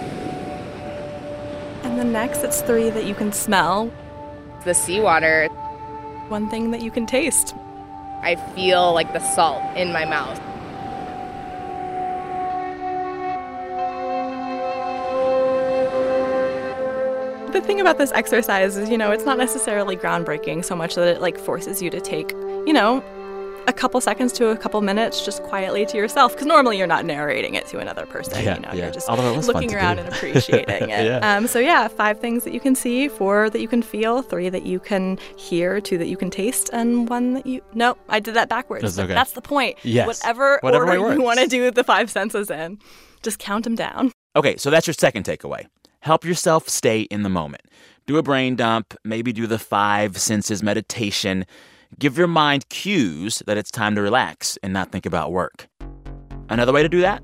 And 1.82 1.98
the 1.98 2.04
next, 2.04 2.38
it's 2.44 2.62
three 2.62 2.90
that 2.90 3.04
you 3.04 3.14
can 3.14 3.32
smell, 3.32 3.90
The 4.64 4.74
seawater. 4.74 5.48
one 6.28 6.48
thing 6.48 6.70
that 6.70 6.80
you 6.80 6.90
can 6.90 7.04
taste. 7.04 7.54
I 8.22 8.36
feel 8.54 8.94
like 8.94 9.12
the 9.12 9.18
salt 9.34 9.62
in 9.76 9.92
my 9.92 10.04
mouth. 10.04 10.40
The 17.52 17.60
thing 17.60 17.80
about 17.80 17.98
this 17.98 18.12
exercise 18.12 18.76
is, 18.78 18.88
you 18.88 18.96
know, 18.96 19.10
it's 19.10 19.24
not 19.26 19.36
necessarily 19.38 19.96
groundbreaking 19.96 20.64
so 20.64 20.74
much 20.74 20.94
that 20.94 21.06
it 21.06 21.20
like 21.20 21.38
forces 21.38 21.82
you 21.82 21.90
to 21.90 22.00
take, 22.00 22.30
you 22.66 22.72
know, 22.72 23.04
a 23.68 23.72
couple 23.72 24.00
seconds 24.00 24.32
to 24.32 24.48
a 24.48 24.56
couple 24.56 24.80
minutes 24.80 25.24
just 25.24 25.42
quietly 25.44 25.86
to 25.86 25.96
yourself 25.96 26.32
because 26.32 26.46
normally 26.46 26.78
you're 26.78 26.86
not 26.88 27.04
narrating 27.04 27.54
it 27.54 27.64
to 27.68 27.78
another 27.78 28.04
person 28.06 28.42
Yeah, 28.42 28.56
you 28.56 28.60
know 28.62 28.70
yeah. 28.72 28.84
you're 28.84 28.90
just 28.90 29.08
Although 29.08 29.32
it 29.32 29.36
was 29.36 29.46
fun 29.46 29.54
looking 29.62 29.72
around 29.76 30.00
and 30.00 30.08
appreciating 30.08 30.68
it 30.90 31.06
Yeah. 31.06 31.18
um, 31.36 31.46
so 31.46 31.60
yeah 31.60 31.86
five 31.86 32.18
things 32.18 32.42
that 32.42 32.52
you 32.52 32.58
can 32.58 32.74
see 32.74 33.06
four 33.06 33.48
that 33.50 33.60
you 33.60 33.68
can 33.68 33.80
feel 33.80 34.20
three 34.20 34.48
that 34.48 34.66
you 34.66 34.80
can 34.80 35.16
hear 35.36 35.80
two 35.80 35.96
that 35.98 36.08
you 36.08 36.16
can 36.16 36.28
taste 36.28 36.70
and 36.72 37.08
one 37.08 37.34
that 37.34 37.46
you 37.46 37.62
no 37.72 37.96
i 38.08 38.18
did 38.18 38.34
that 38.34 38.48
backwards 38.48 38.82
That's 38.82 38.98
okay. 38.98 39.14
that's 39.14 39.30
the 39.32 39.42
point 39.42 39.78
Yes. 39.84 40.08
whatever, 40.08 40.58
Whatever 40.62 40.98
order 40.98 41.14
you 41.14 41.22
want 41.22 41.38
to 41.38 41.46
do 41.46 41.70
the 41.70 41.84
five 41.84 42.10
senses 42.10 42.50
in 42.50 42.80
just 43.22 43.38
count 43.38 43.62
them 43.62 43.76
down 43.76 44.10
Okay, 44.34 44.56
so 44.56 44.70
that's 44.70 44.86
your 44.86 44.94
second 44.94 45.24
takeaway. 45.24 45.66
Help 46.02 46.24
yourself 46.24 46.68
stay 46.68 47.02
in 47.02 47.22
the 47.22 47.28
moment. 47.28 47.62
Do 48.06 48.16
a 48.18 48.24
brain 48.24 48.56
dump, 48.56 48.92
maybe 49.04 49.32
do 49.32 49.46
the 49.46 49.56
five 49.58 50.18
senses 50.18 50.60
meditation. 50.60 51.46
Give 51.96 52.18
your 52.18 52.26
mind 52.26 52.68
cues 52.68 53.40
that 53.46 53.56
it's 53.56 53.70
time 53.70 53.94
to 53.94 54.02
relax 54.02 54.58
and 54.64 54.72
not 54.72 54.90
think 54.90 55.06
about 55.06 55.30
work. 55.30 55.68
Another 56.48 56.72
way 56.72 56.82
to 56.82 56.88
do 56.88 57.02
that? 57.02 57.22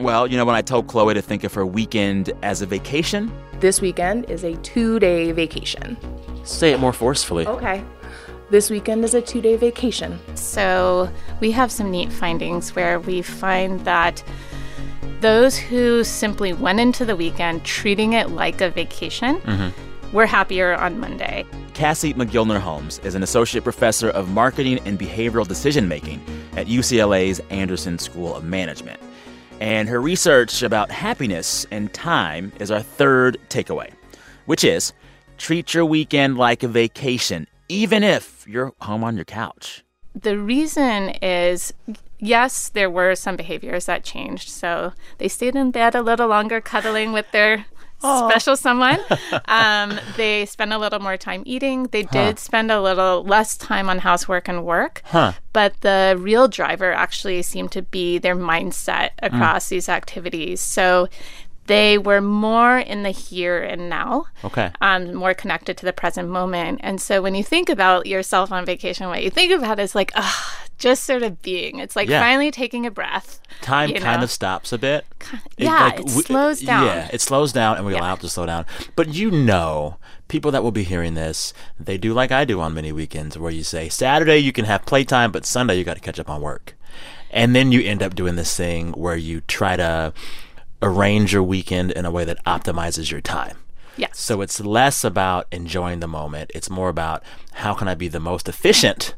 Well, 0.00 0.26
you 0.26 0.38
know, 0.38 0.46
when 0.46 0.54
I 0.54 0.62
told 0.62 0.86
Chloe 0.88 1.12
to 1.12 1.20
think 1.20 1.44
of 1.44 1.52
her 1.52 1.66
weekend 1.66 2.32
as 2.42 2.62
a 2.62 2.66
vacation, 2.66 3.30
This 3.60 3.82
weekend 3.82 4.30
is 4.30 4.42
a 4.42 4.56
two 4.62 4.98
day 4.98 5.30
vacation. 5.32 5.98
say 6.44 6.72
it 6.72 6.80
more 6.80 6.94
forcefully. 6.94 7.46
Okay. 7.46 7.84
This 8.50 8.70
weekend 8.70 9.04
is 9.04 9.12
a 9.12 9.20
two 9.20 9.42
day 9.42 9.56
vacation. 9.56 10.18
So 10.34 11.10
we 11.40 11.50
have 11.50 11.70
some 11.70 11.90
neat 11.90 12.10
findings 12.10 12.74
where 12.74 12.98
we 13.00 13.20
find 13.20 13.80
that 13.80 14.22
those 15.20 15.56
who 15.56 16.04
simply 16.04 16.52
went 16.52 16.80
into 16.80 17.04
the 17.04 17.16
weekend 17.16 17.64
treating 17.64 18.12
it 18.12 18.30
like 18.30 18.60
a 18.60 18.70
vacation 18.70 19.40
mm-hmm. 19.40 20.16
were 20.16 20.26
happier 20.26 20.74
on 20.74 20.98
Monday. 20.98 21.44
Cassie 21.74 22.14
Mogilner 22.14 22.60
Holmes 22.60 23.00
is 23.00 23.14
an 23.14 23.22
associate 23.22 23.64
professor 23.64 24.10
of 24.10 24.30
marketing 24.30 24.78
and 24.84 24.98
behavioral 24.98 25.46
decision 25.46 25.88
making 25.88 26.24
at 26.56 26.66
UCLA's 26.66 27.40
Anderson 27.50 27.98
School 27.98 28.34
of 28.34 28.44
Management. 28.44 29.00
And 29.60 29.88
her 29.88 30.00
research 30.00 30.62
about 30.62 30.90
happiness 30.90 31.66
and 31.70 31.92
time 31.92 32.52
is 32.60 32.70
our 32.70 32.82
third 32.82 33.38
takeaway, 33.48 33.90
which 34.46 34.62
is 34.62 34.92
treat 35.38 35.74
your 35.74 35.84
weekend 35.84 36.38
like 36.38 36.62
a 36.62 36.68
vacation, 36.68 37.46
even 37.68 38.04
if 38.04 38.46
you're 38.46 38.72
home 38.80 39.02
on 39.04 39.16
your 39.16 39.24
couch. 39.24 39.84
The 40.14 40.38
reason 40.38 41.10
is 41.22 41.72
yes, 42.18 42.68
there 42.70 42.90
were 42.90 43.14
some 43.14 43.36
behaviors 43.36 43.86
that 43.86 44.04
changed. 44.04 44.48
So 44.48 44.92
they 45.18 45.28
stayed 45.28 45.56
in 45.56 45.70
bed 45.70 45.94
a 45.94 46.02
little 46.02 46.28
longer, 46.28 46.60
cuddling 46.60 47.12
with 47.12 47.30
their 47.32 47.66
special 48.00 48.56
someone. 48.56 48.98
Um, 49.46 49.98
they 50.16 50.46
spent 50.46 50.72
a 50.72 50.78
little 50.78 51.00
more 51.00 51.16
time 51.16 51.42
eating. 51.44 51.84
They 51.84 52.02
did 52.02 52.38
spend 52.38 52.70
a 52.70 52.80
little 52.80 53.24
less 53.24 53.56
time 53.56 53.88
on 53.88 53.98
housework 53.98 54.48
and 54.48 54.64
work. 54.64 55.02
Huh. 55.04 55.32
But 55.52 55.80
the 55.80 56.16
real 56.18 56.48
driver 56.48 56.92
actually 56.92 57.42
seemed 57.42 57.72
to 57.72 57.82
be 57.82 58.18
their 58.18 58.36
mindset 58.36 59.10
across 59.22 59.68
these 59.68 59.88
activities. 59.88 60.60
So 60.60 61.08
they 61.66 61.96
were 61.98 62.20
more 62.20 62.78
in 62.78 63.02
the 63.04 63.10
here 63.10 63.62
and 63.62 63.88
now 63.88 64.26
Okay. 64.44 64.70
um, 64.80 65.14
more 65.14 65.34
connected 65.34 65.76
to 65.78 65.84
the 65.86 65.92
present 65.92 66.28
moment. 66.28 66.80
And 66.82 67.00
so 67.00 67.22
when 67.22 67.34
you 67.34 67.42
think 67.42 67.68
about 67.68 68.06
yourself 68.06 68.52
on 68.52 68.64
vacation, 68.66 69.08
what 69.08 69.22
you 69.22 69.30
think 69.30 69.50
about 69.52 69.78
is 69.80 69.94
like, 69.94 70.12
ah, 70.14 70.60
just 70.78 71.04
sort 71.04 71.22
of 71.22 71.40
being. 71.42 71.78
It's 71.78 71.96
like 71.96 72.08
Yeah. 72.08 72.20
finally 72.20 72.50
taking 72.50 72.84
a 72.84 72.90
breath. 72.90 73.40
Time 73.62 73.88
you 73.90 74.00
kind 74.00 74.22
of 74.22 74.30
stops 74.30 74.72
a 74.72 74.78
bit. 74.78 75.06
yeah, 75.56 75.88
it 75.94 75.96
w- 75.98 76.22
slows 76.22 76.60
down. 76.60 76.86
Yeah, 76.86 77.08
it 77.12 77.20
slows 77.20 77.52
down, 77.52 77.76
and 77.76 77.86
we 77.86 77.92
Yeah. 77.94 78.00
allow 78.00 78.14
it 78.14 78.20
to 78.20 78.28
slow 78.28 78.44
down. 78.46 78.66
But 78.96 79.14
you 79.14 79.30
know, 79.30 79.96
people 80.28 80.50
that 80.50 80.62
will 80.62 80.72
be 80.72 80.82
hearing 80.82 81.14
this, 81.14 81.54
they 81.80 81.96
do 81.96 82.12
like 82.12 82.30
I 82.32 82.44
do 82.44 82.60
on 82.60 82.74
many 82.74 82.92
weekends, 82.92 83.38
where 83.38 83.52
you 83.52 83.62
say 83.62 83.88
Saturday 83.88 84.38
you 84.38 84.52
can 84.52 84.64
have 84.66 84.84
playtime, 84.84 85.30
but 85.32 85.46
Sunday 85.46 85.76
you 85.78 85.84
got 85.84 85.94
to 85.94 86.00
catch 86.02 86.18
up 86.18 86.28
on 86.28 86.42
work, 86.42 86.74
and 87.30 87.54
then 87.54 87.72
you 87.72 87.80
end 87.80 88.02
up 88.02 88.14
doing 88.14 88.36
this 88.36 88.54
thing 88.56 88.92
where 88.92 89.16
you 89.16 89.40
try 89.42 89.76
to 89.76 90.12
arrange 90.84 91.32
your 91.32 91.42
weekend 91.42 91.90
in 91.90 92.04
a 92.04 92.10
way 92.10 92.24
that 92.24 92.44
optimizes 92.44 93.10
your 93.10 93.20
time. 93.20 93.56
Yes. 93.96 94.18
So 94.18 94.40
it's 94.42 94.60
less 94.60 95.02
about 95.02 95.46
enjoying 95.50 96.00
the 96.00 96.08
moment. 96.08 96.50
It's 96.54 96.68
more 96.68 96.88
about 96.88 97.22
how 97.54 97.74
can 97.74 97.88
I 97.88 97.94
be 97.94 98.08
the 98.08 98.20
most 98.20 98.48
efficient 98.48 99.14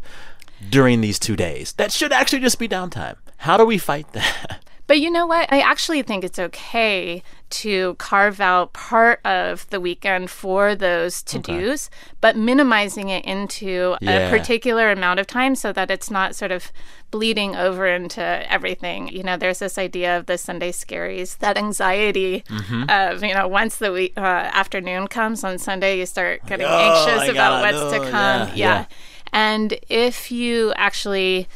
during 0.70 1.00
these 1.00 1.18
two 1.18 1.35
days. 1.37 1.73
That 1.73 1.92
should 1.92 2.12
actually 2.12 2.40
just 2.40 2.58
be 2.58 2.68
downtime. 2.68 3.16
How 3.38 3.56
do 3.56 3.64
we 3.64 3.78
fight 3.78 4.12
that? 4.12 4.62
But 4.88 5.00
you 5.00 5.11
know 5.11 5.26
what? 5.26 5.52
I 5.52 5.58
actually 5.58 6.02
think 6.02 6.23
it's 6.23 6.38
okay 6.38 7.25
to 7.49 7.95
carve 7.99 8.41
out 8.41 8.73
part 8.73 9.21
of 9.25 9.69
the 9.71 9.81
weekend 9.81 10.31
for 10.31 10.75
those 10.75 11.23
to 11.23 11.38
dos, 11.38 11.88
but 12.21 12.37
minimizing 12.37 13.09
it 13.09 13.25
into 13.25 13.97
Yeah. 14.00 14.19
a 14.26 14.31
particular 14.31 14.91
amount 14.91 15.21
of 15.21 15.26
time 15.26 15.55
so 15.55 15.73
that 15.73 15.91
it's 15.91 16.11
not 16.11 16.35
sort 16.35 16.50
of 16.50 16.73
bleeding 17.12 17.55
over 17.55 17.87
into 17.87 18.21
everything. 18.53 19.09
You 19.09 19.23
know, 19.23 19.37
there's 19.37 19.61
this 19.61 19.79
idea 19.79 20.19
of 20.19 20.26
the 20.26 20.37
Sunday 20.38 20.73
scaries, 20.73 21.38
that 21.38 21.57
anxiety 21.57 22.43
Mm-hmm. 22.49 22.85
of, 22.91 23.23
you 23.23 23.33
know, 23.35 23.47
once 23.47 23.76
the 23.76 23.93
week, 23.93 24.12
uh, 24.17 24.21
afternoon 24.21 25.07
comes 25.07 25.45
on 25.45 25.59
Sunday, 25.59 25.99
you 26.00 26.07
start 26.07 26.45
getting 26.47 26.67
Oh, 26.67 26.71
I 26.71 26.83
anxious 26.83 27.29
about 27.31 27.61
what's 27.62 27.93
to 27.95 28.11
come. 28.11 28.49
yeah, 28.49 28.55
yeah. 28.55 28.85
And 29.33 29.79
if 29.88 30.33
you 30.33 30.73
actually 30.76 31.47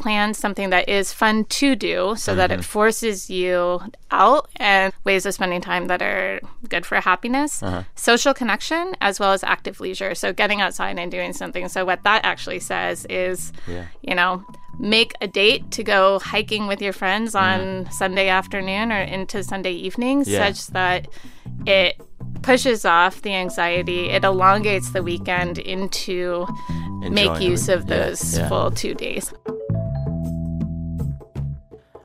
plan 0.00 0.34
something 0.34 0.70
that 0.70 0.88
is 0.88 1.12
fun 1.12 1.44
to 1.60 1.76
do 1.76 2.14
so 2.16 2.34
that 2.34 2.50
Mm-hmm. 2.50 2.60
it 2.60 2.64
forces 2.64 3.30
you 3.30 3.80
out 4.10 4.48
and 4.56 4.92
ways 5.04 5.26
of 5.26 5.34
spending 5.34 5.60
time 5.60 5.86
that 5.86 6.02
are 6.02 6.40
good 6.68 6.84
for 6.86 6.96
happiness, 7.00 7.62
Uh-huh. 7.62 7.82
social 7.94 8.34
connection, 8.34 8.94
as 9.00 9.20
well 9.20 9.32
as 9.32 9.44
active 9.44 9.78
leisure. 9.80 10.14
So 10.14 10.32
getting 10.32 10.60
outside 10.60 10.98
and 10.98 11.10
doing 11.10 11.32
something. 11.32 11.68
So 11.68 11.84
what 11.84 12.02
that 12.04 12.24
actually 12.24 12.60
says 12.60 13.06
is, 13.08 13.52
you 14.02 14.14
know, 14.14 14.42
make 14.78 15.12
a 15.20 15.28
date 15.28 15.70
to 15.76 15.82
go 15.84 16.18
hiking 16.18 16.66
with 16.66 16.80
your 16.80 16.94
friends 16.94 17.34
on 17.34 17.86
Sunday 17.92 18.28
afternoon 18.28 18.90
or 18.90 19.00
into 19.02 19.42
Sunday 19.42 19.72
evening 19.72 20.22
Mm-hmm. 20.22 20.30
Yeah. 20.30 20.52
such 20.52 20.66
that 20.68 21.06
it 21.66 22.00
pushes 22.42 22.84
off 22.86 23.20
the 23.22 23.34
anxiety, 23.34 24.08
it 24.16 24.24
elongates 24.24 24.92
the 24.92 25.02
weekend 25.02 25.58
into 25.58 26.46
make 27.00 27.40
use 27.40 27.68
of 27.68 27.80
Yeah, 27.88 27.96
those 27.96 28.38
yeah. 28.38 28.48
full 28.48 28.70
two 28.70 28.94
days. 28.94 29.32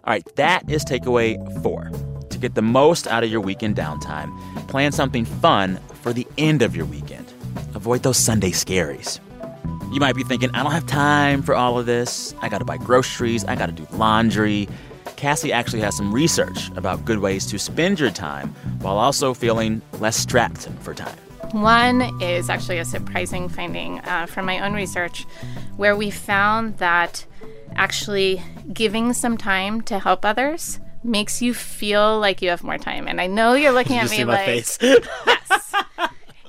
All 0.05 0.11
right, 0.11 0.35
that 0.35 0.69
is 0.69 0.85
takeaway 0.85 1.35
four. 1.63 1.89
To 2.29 2.37
get 2.37 2.53
the 2.53 2.61
most 2.61 3.07
out 3.07 3.23
of 3.23 3.31
your 3.31 3.41
weekend 3.41 3.75
downtime, 3.75 4.37
plan 4.67 4.91
something 4.91 5.25
fun 5.25 5.79
for 6.03 6.13
the 6.13 6.27
end 6.37 6.61
of 6.61 6.75
your 6.75 6.85
weekend. 6.85 7.33
Avoid 7.73 8.03
those 8.03 8.17
Sunday 8.17 8.51
scaries. 8.51 9.19
You 9.91 9.99
might 9.99 10.15
be 10.15 10.23
thinking, 10.23 10.51
I 10.51 10.61
don't 10.61 10.73
have 10.73 10.85
time 10.85 11.41
for 11.41 11.55
all 11.55 11.79
of 11.79 11.87
this. 11.87 12.35
I 12.43 12.49
gotta 12.49 12.65
buy 12.65 12.77
groceries, 12.77 13.45
I 13.45 13.55
gotta 13.55 13.71
do 13.71 13.87
laundry. 13.93 14.69
Cassie 15.15 15.51
actually 15.51 15.81
has 15.81 15.97
some 15.97 16.13
research 16.13 16.69
about 16.75 17.03
good 17.03 17.17
ways 17.17 17.47
to 17.47 17.57
spend 17.57 17.99
your 17.99 18.11
time 18.11 18.49
while 18.81 18.99
also 18.99 19.33
feeling 19.33 19.81
less 19.93 20.17
strapped 20.17 20.69
for 20.81 20.93
time. 20.93 21.17
One 21.49 22.01
is 22.21 22.47
actually 22.51 22.77
a 22.77 22.85
surprising 22.85 23.49
finding 23.49 24.01
uh, 24.01 24.27
from 24.27 24.45
my 24.45 24.59
own 24.59 24.73
research, 24.73 25.25
where 25.77 25.95
we 25.95 26.11
found 26.11 26.77
that 26.77 27.25
actually 27.75 28.41
giving 28.73 29.13
some 29.13 29.37
time 29.37 29.81
to 29.81 29.99
help 29.99 30.23
others 30.25 30.79
makes 31.03 31.41
you 31.41 31.53
feel 31.53 32.19
like 32.19 32.41
you 32.41 32.49
have 32.49 32.63
more 32.63 32.77
time. 32.77 33.07
And 33.07 33.21
I 33.21 33.27
know 33.27 33.53
you're 33.53 33.71
looking 33.79 33.97
at 33.97 34.09
me 34.09 34.23
like, 34.23 34.47
yes. 34.81 35.73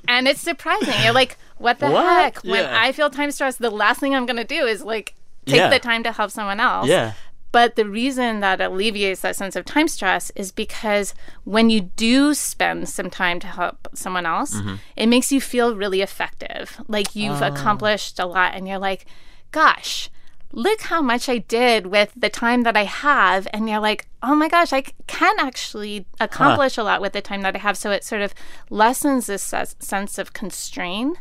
And 0.07 0.27
it's 0.27 0.41
surprising. 0.41 0.93
You're 1.03 1.13
like, 1.13 1.37
what 1.57 1.79
the 1.79 1.89
What? 1.91 2.05
heck? 2.05 2.43
When 2.43 2.63
Yeah. 2.63 2.77
I 2.81 2.91
feel 2.91 3.09
time 3.09 3.31
stressed, 3.31 3.59
the 3.59 3.69
last 3.69 3.99
thing 3.99 4.15
I'm 4.15 4.25
going 4.25 4.37
to 4.37 4.43
do 4.43 4.65
is 4.65 4.83
like 4.83 5.15
take 5.45 5.57
Yeah. 5.57 5.69
the 5.69 5.79
time 5.79 6.03
to 6.03 6.11
help 6.11 6.31
someone 6.31 6.59
else. 6.59 6.87
Yeah. 6.87 7.13
But 7.51 7.75
the 7.75 7.85
reason 7.87 8.39
that 8.41 8.59
alleviates 8.61 9.21
that 9.21 9.35
sense 9.35 9.55
of 9.55 9.65
time 9.65 9.87
stress 9.87 10.31
is 10.35 10.51
because 10.51 11.13
when 11.43 11.69
you 11.69 11.81
do 11.81 12.33
spend 12.33 12.87
some 12.89 13.09
time 13.09 13.39
to 13.41 13.47
help 13.47 13.87
someone 13.93 14.25
else, 14.25 14.53
Mm-hmm. 14.55 14.75
it 14.95 15.07
makes 15.07 15.31
you 15.31 15.39
feel 15.41 15.75
really 15.75 16.01
effective. 16.01 16.79
Like 16.87 17.15
you've 17.15 17.41
Oh. 17.41 17.47
accomplished 17.47 18.19
a 18.19 18.25
lot 18.25 18.53
and 18.55 18.67
you're 18.67 18.77
like, 18.79 19.05
gosh, 19.51 20.09
look 20.51 20.81
how 20.81 21.01
much 21.01 21.27
I 21.29 21.39
did 21.39 21.87
with 21.87 22.11
the 22.15 22.29
time 22.29 22.63
that 22.63 22.75
I 22.77 22.85
have. 22.85 23.47
And 23.53 23.69
you're 23.69 23.79
like, 23.79 24.07
oh 24.23 24.33
my 24.33 24.47
gosh, 24.49 24.73
I 24.73 24.83
can 25.05 25.35
actually 25.39 26.05
accomplish 26.19 26.77
a 26.77 26.83
lot 26.83 27.01
with 27.01 27.13
the 27.13 27.21
time 27.21 27.41
that 27.41 27.55
I 27.55 27.59
have. 27.59 27.77
So 27.77 27.91
it 27.91 28.03
sort 28.03 28.21
of 28.21 28.33
lessens 28.69 29.27
this 29.27 29.53
sense 29.79 30.17
of 30.17 30.33
constraint 30.33 31.17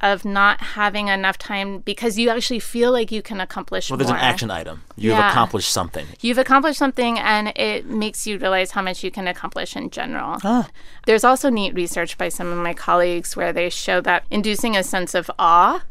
of 0.00 0.24
not 0.24 0.60
having 0.60 1.08
enough 1.08 1.36
time 1.38 1.78
because 1.80 2.18
you 2.18 2.30
actually 2.30 2.60
feel 2.60 2.92
like 2.92 3.10
you 3.12 3.20
can 3.20 3.40
accomplish 3.40 3.90
Well, 3.90 3.98
there's 3.98 4.08
more. 4.08 4.16
an 4.16 4.22
action 4.24 4.50
item. 4.50 4.82
You've 4.96 5.18
Yeah. 5.18 5.30
accomplished 5.30 5.70
something. 5.72 6.06
You've 6.20 6.38
accomplished 6.38 6.78
something, 6.78 7.18
and 7.18 7.52
it 7.56 7.86
makes 7.86 8.26
you 8.26 8.38
realize 8.38 8.70
how 8.70 8.82
much 8.82 9.02
you 9.04 9.10
can 9.10 9.26
accomplish 9.28 9.76
in 9.76 9.90
general. 9.90 10.38
There's 11.06 11.24
also 11.24 11.50
neat 11.50 11.74
research 11.74 12.16
by 12.16 12.28
some 12.28 12.46
of 12.52 12.58
my 12.58 12.74
colleagues 12.74 13.36
where 13.36 13.52
they 13.52 13.68
show 13.70 14.00
that 14.02 14.24
inducing 14.30 14.76
a 14.76 14.82
sense 14.84 15.14
of 15.14 15.30
awe, 15.38 15.82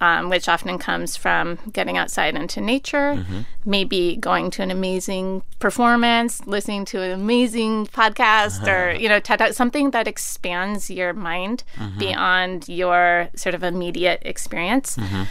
um, 0.00 0.28
which 0.28 0.48
often 0.48 0.78
comes 0.78 1.16
from 1.16 1.58
getting 1.72 1.96
outside 1.96 2.34
into 2.34 2.60
nature, 2.60 3.14
mm-hmm. 3.14 3.40
maybe 3.64 4.16
going 4.16 4.50
to 4.50 4.62
an 4.62 4.70
amazing 4.70 5.42
performance, 5.60 6.44
listening 6.46 6.84
to 6.86 7.00
an 7.00 7.12
amazing 7.12 7.86
podcast, 7.86 8.66
or 8.66 8.90
uh-huh. 8.90 8.98
you 8.98 9.08
know, 9.08 9.20
TED 9.20 9.54
something 9.54 9.92
that 9.92 10.08
expands 10.08 10.90
your 10.90 11.12
mind 11.12 11.64
mm-hmm. 11.76 11.98
beyond 11.98 12.68
your 12.68 13.28
sort 13.36 13.54
of 13.54 13.62
immediate 13.62 14.20
experience. 14.24 14.96
Mm-hmm. 14.96 15.24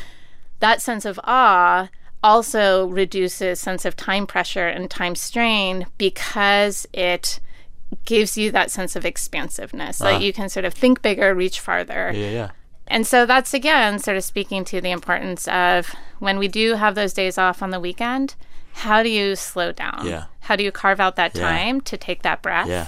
That 0.59 0.81
sense 0.81 1.05
of 1.05 1.19
awe 1.23 1.89
also 2.23 2.87
reduces 2.87 3.59
sense 3.59 3.83
of 3.83 3.97
time 3.97 4.25
pressure 4.25 4.67
and 4.67 4.89
time 4.89 5.15
strain 5.15 5.85
because 5.97 6.87
it 6.93 7.41
gives 8.05 8.37
you 8.37 8.49
that 8.51 8.71
sense 8.71 8.95
of 8.95 9.05
expansiveness. 9.05 9.99
That 9.99 10.15
uh. 10.15 10.19
you 10.19 10.33
can 10.33 10.49
sort 10.49 10.65
of 10.65 10.73
think 10.73 11.01
bigger 11.01 11.35
reach 11.35 11.59
farther. 11.59 12.11
Yeah, 12.13 12.29
yeah. 12.29 12.51
And 12.87 13.05
so 13.07 13.25
that's 13.25 13.53
again 13.53 13.99
sort 13.99 14.17
of 14.17 14.23
speaking 14.23 14.63
to 14.65 14.81
the 14.81 14.91
importance 14.91 15.47
of 15.47 15.93
when 16.19 16.37
we 16.37 16.47
do 16.47 16.75
have 16.75 16.95
those 16.95 17.13
days 17.13 17.37
off 17.37 17.61
on 17.61 17.69
the 17.71 17.79
weekend 17.79 18.35
how 18.73 19.03
do 19.03 19.09
you 19.09 19.35
slow 19.35 19.71
down 19.71 20.05
Yeah. 20.05 20.25
how 20.41 20.55
do 20.55 20.63
you 20.63 20.71
carve 20.71 20.99
out 20.99 21.15
that 21.15 21.35
Yeah. 21.35 21.49
time 21.49 21.81
to 21.81 21.97
take 21.97 22.23
that 22.23 22.41
breath 22.41 22.67
Yeah. 22.67 22.87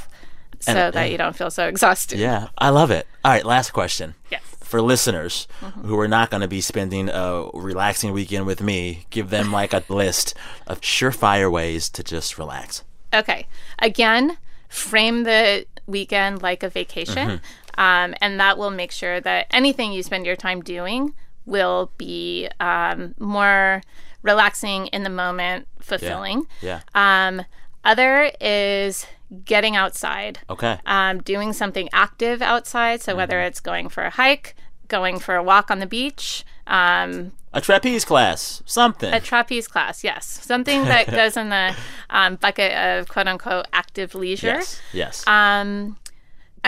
so 0.60 0.72
And- 0.74 0.94
that 0.94 1.12
you 1.12 1.18
don't 1.18 1.36
feel 1.36 1.52
so 1.52 1.68
exhausted 1.68 2.20
Yeah, 2.20 2.48
I 2.58 2.70
love 2.70 2.92
it. 2.92 3.08
All 3.24 3.32
right, 3.32 3.46
last 3.46 3.72
question. 3.72 4.16
yes 4.32 4.42
For 4.62 4.82
listeners 4.82 5.48
mm-hmm. 5.62 5.88
who 5.88 6.00
are 6.00 6.08
not 6.08 6.32
going 6.32 6.42
to 6.42 6.48
be 6.48 6.60
spending 6.60 7.08
a 7.10 7.50
relaxing 7.54 8.12
weekend 8.14 8.48
with 8.48 8.62
me, 8.62 9.06
give 9.12 9.30
them 9.30 9.52
like 9.52 9.74
a 9.74 9.84
list 9.90 10.34
of 10.66 10.82
surefire 10.82 11.52
ways 11.52 11.88
to 11.90 12.04
just 12.04 12.38
relax. 12.40 12.84
Okay. 13.14 13.46
Again, 13.80 14.38
frame 14.68 15.24
the 15.24 15.66
weekend 15.88 16.42
like 16.42 16.64
a 16.64 16.70
vacation. 16.70 17.42
Um, 17.78 18.16
and 18.22 18.40
that 18.40 18.58
will 18.58 18.72
make 18.72 18.92
sure 18.92 19.20
that 19.22 19.48
anything 19.52 19.92
you 19.92 20.02
spend 20.04 20.26
your 20.26 20.36
time 20.36 20.62
doing 20.62 21.14
will 21.46 21.92
be 21.98 22.50
um, 22.60 23.14
more 23.20 23.82
relaxing 24.22 24.88
in 24.88 25.04
the 25.04 25.10
moment, 25.10 25.68
fulfilling. 25.80 26.48
Yeah. 26.62 26.82
Um, 26.96 27.44
other 27.84 28.32
is 28.42 29.06
getting 29.44 29.76
outside, 29.76 30.40
Okay. 30.50 30.80
um, 30.86 31.22
doing 31.22 31.54
something 31.54 31.90
active 31.94 32.42
outside. 32.42 33.02
So 33.02 33.16
whether 33.16 33.42
it's 33.42 33.60
going 33.60 33.90
for 33.90 34.04
a 34.04 34.10
hike, 34.10 34.56
going 34.88 35.20
for 35.20 35.36
a 35.36 35.44
walk 35.44 35.70
on 35.70 35.80
the 35.80 35.86
beach, 35.86 36.44
um, 36.68 37.32
A 37.54 37.62
trapeze 37.62 38.04
class, 38.06 38.62
something. 38.66 39.14
a 39.14 39.20
trapeze 39.20 39.68
class, 39.68 40.04
yes. 40.04 40.26
Something 40.26 40.84
that 40.86 41.08
goes 41.12 41.38
in 41.38 41.50
the 41.50 41.76
um, 42.10 42.36
bucket 42.36 42.74
of 42.74 43.08
quote 43.08 43.28
unquote 43.28 43.68
active 43.74 44.16
leisure. 44.16 44.48
yes. 44.48 44.82
Yes. 44.94 45.28
Um, 45.28 45.98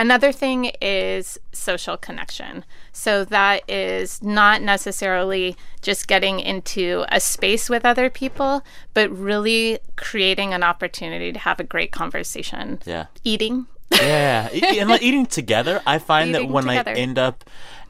Another 0.00 0.30
thing 0.30 0.66
is 0.80 1.40
social 1.50 1.96
connection. 1.96 2.64
So 2.92 3.24
that 3.24 3.68
is 3.68 4.22
not 4.22 4.62
necessarily 4.62 5.56
just 5.82 6.06
getting 6.06 6.38
into 6.38 7.04
a 7.08 7.18
space 7.18 7.68
with 7.68 7.84
other 7.84 8.08
people, 8.08 8.62
but 8.94 9.10
really 9.10 9.80
creating 9.96 10.54
an 10.54 10.62
opportunity 10.62 11.32
to 11.32 11.38
have 11.40 11.58
a 11.58 11.64
great 11.64 11.90
conversation. 11.90 12.78
Yeah. 12.86 13.06
Eating. 13.24 13.66
Yeah. 13.90 14.48
And 14.78 14.88
like 14.88 15.02
eating 15.02 15.26
together, 15.26 15.82
I 15.84 15.98
find 15.98 16.32
that 16.36 16.48
when 16.48 16.66
together. 16.66 16.92
I 16.92 16.94
end 16.94 17.18
up 17.18 17.42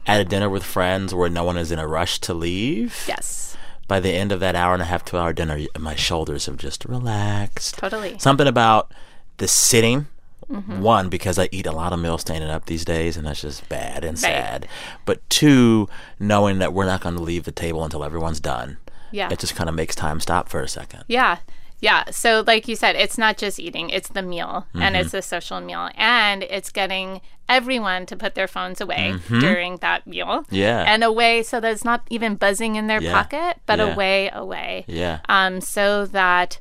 at 0.05 0.19
a 0.21 0.25
dinner 0.25 0.49
with 0.49 0.63
friends 0.63 1.13
where 1.13 1.29
no 1.29 1.43
one 1.43 1.57
is 1.57 1.71
in 1.71 1.79
a 1.79 1.87
rush 1.87 2.19
to 2.21 2.33
leave, 2.33 3.03
Yes. 3.07 3.55
by 3.87 3.99
the 3.99 4.11
end 4.11 4.31
of 4.31 4.39
that 4.39 4.55
hour 4.55 4.73
and 4.73 4.81
a 4.81 4.85
half, 4.85 5.05
two 5.05 5.17
hour 5.17 5.33
dinner, 5.33 5.59
my 5.77 5.95
shoulders 5.95 6.45
have 6.47 6.57
just 6.57 6.85
relaxed. 6.85 7.77
Totally. 7.77 8.17
Something 8.19 8.47
about 8.47 8.91
the 9.37 9.47
sitting. 9.47 10.07
Mhm. 10.51 10.79
One, 10.79 11.09
because 11.09 11.37
I 11.37 11.47
eat 11.51 11.67
a 11.67 11.71
lot 11.71 11.93
of 11.93 11.99
meals 11.99 12.21
standing 12.21 12.49
up 12.49 12.65
these 12.65 12.83
days, 12.83 13.15
and 13.15 13.27
that's 13.27 13.41
just 13.41 13.69
bad 13.69 14.03
and 14.03 14.13
Right. 14.17 14.31
sad. 14.33 14.67
But 15.05 15.27
two, 15.29 15.87
knowing 16.19 16.57
that 16.57 16.73
we're 16.73 16.85
not 16.87 17.01
going 17.01 17.15
to 17.15 17.21
leave 17.21 17.43
the 17.43 17.51
table 17.51 17.83
until 17.83 18.03
everyone's 18.03 18.39
done. 18.39 18.77
Yeah. 19.11 19.29
It 19.31 19.37
just 19.39 19.55
kind 19.55 19.69
of 19.69 19.75
makes 19.75 19.95
time 19.95 20.19
stop 20.19 20.49
for 20.49 20.61
a 20.61 20.67
second. 20.67 21.03
Yeah. 21.07 21.37
Yeah. 21.81 22.03
So, 22.11 22.43
like 22.45 22.67
you 22.67 22.75
said, 22.75 22.95
it's 22.95 23.17
not 23.17 23.37
just 23.37 23.59
eating, 23.59 23.89
it's 23.89 24.09
the 24.09 24.21
meal 24.21 24.67
and 24.73 24.95
Mhm. 24.95 24.99
it's 25.01 25.13
a 25.13 25.21
social 25.21 25.61
meal. 25.61 25.89
And 25.95 26.43
it's 26.43 26.69
getting 26.71 27.21
everyone 27.47 28.05
to 28.07 28.15
put 28.17 28.35
their 28.35 28.47
phones 28.47 28.81
away 28.81 29.13
Mhm. 29.15 29.39
during 29.39 29.77
that 29.77 30.05
meal. 30.05 30.43
Yeah. 30.51 30.83
And 30.85 31.03
away 31.03 31.41
so 31.43 31.59
that 31.59 31.71
it's 31.71 31.85
not 31.85 32.01
even 32.09 32.35
buzzing 32.35 32.75
in 32.75 32.87
their 32.87 33.01
Yeah. 33.01 33.13
pocket, 33.13 33.57
but 33.65 33.79
Yeah. 33.79 33.93
away, 33.93 34.29
away. 34.33 34.83
Yeah. 34.87 35.19
Um, 35.29 35.61
so 35.61 36.05
that 36.07 36.59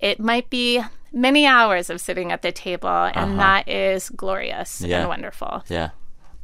it 0.00 0.18
might 0.18 0.48
be 0.50 0.82
many 1.12 1.46
hours 1.46 1.90
of 1.90 2.00
sitting 2.00 2.32
at 2.32 2.42
the 2.42 2.50
table, 2.50 2.88
and 3.14 3.32
Uh-huh. 3.32 3.36
that 3.36 3.68
is 3.68 4.10
glorious 4.10 4.80
Yeah. 4.80 5.00
and 5.00 5.08
wonderful. 5.08 5.62
Yeah. 5.68 5.90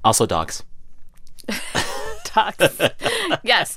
Also, 0.04 0.26
dogs. 0.26 0.62
Dogs. 2.34 2.80
yes. 3.42 3.76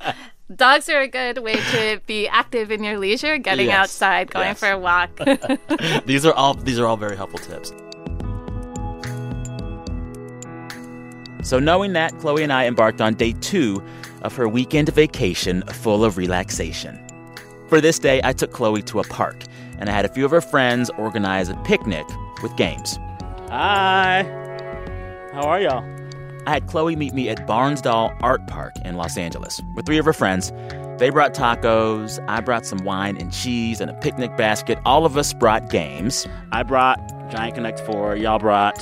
Dogs 0.53 0.89
are 0.89 0.99
a 1.01 1.07
good 1.07 1.37
way 1.39 1.55
to 1.55 2.01
be 2.05 2.27
active 2.27 2.69
in 2.71 2.83
your 2.83 2.97
leisure, 2.99 3.37
getting 3.37 3.67
Yes. 3.67 3.75
outside, 3.77 4.29
going 4.31 4.47
Yes. 4.49 4.59
for 4.59 4.69
a 4.69 4.77
walk. 4.77 5.09
these 6.05 6.25
are 6.25 6.33
all 6.33 6.53
these 6.53 6.79
are 6.79 6.85
all 6.85 6.97
very 6.97 7.15
helpful 7.15 7.39
tips. 7.39 7.71
So, 11.43 11.59
knowing 11.59 11.93
that, 11.93 12.17
Chloe 12.19 12.43
and 12.43 12.53
I 12.53 12.67
embarked 12.67 13.01
on 13.01 13.15
day 13.15 13.33
two 13.41 13.83
of 14.21 14.35
her 14.35 14.47
weekend 14.47 14.89
vacation 14.89 15.61
full 15.63 16.05
of 16.05 16.17
relaxation. 16.17 16.99
For 17.67 17.81
this 17.81 17.99
day, 17.99 18.21
I 18.23 18.31
took 18.31 18.51
Chloe 18.51 18.81
to 18.83 18.99
a 18.99 19.03
park, 19.03 19.43
and 19.79 19.89
I 19.89 19.93
had 19.93 20.05
a 20.05 20.09
few 20.09 20.23
of 20.23 20.31
her 20.31 20.39
friends 20.41 20.89
organize 20.97 21.49
a 21.49 21.55
picnic 21.65 22.05
with 22.41 22.55
games. 22.55 22.97
Hi. 23.49 24.23
How 25.33 25.41
are 25.43 25.59
y'all? 25.59 25.92
I 26.45 26.51
had 26.51 26.67
Chloe 26.67 26.95
meet 26.95 27.13
me 27.13 27.29
at 27.29 27.47
Barnsdall 27.47 28.15
Art 28.21 28.45
Park 28.47 28.73
in 28.83 28.95
Los 28.95 29.17
Angeles 29.17 29.61
with 29.75 29.85
three 29.85 29.97
of 29.97 30.05
her 30.05 30.13
friends. 30.13 30.51
They 30.99 31.09
brought 31.09 31.33
tacos, 31.33 32.23
I 32.27 32.41
brought 32.41 32.65
some 32.65 32.79
wine 32.79 33.17
and 33.17 33.31
cheese 33.33 33.81
and 33.81 33.89
a 33.89 33.93
picnic 33.95 34.35
basket. 34.37 34.77
All 34.85 35.05
of 35.05 35.17
us 35.17 35.33
brought 35.33 35.69
games. 35.69 36.27
I 36.51 36.63
brought 36.63 36.99
Giant 37.31 37.55
Connect 37.55 37.79
4, 37.79 38.15
y'all 38.17 38.39
brought 38.39 38.77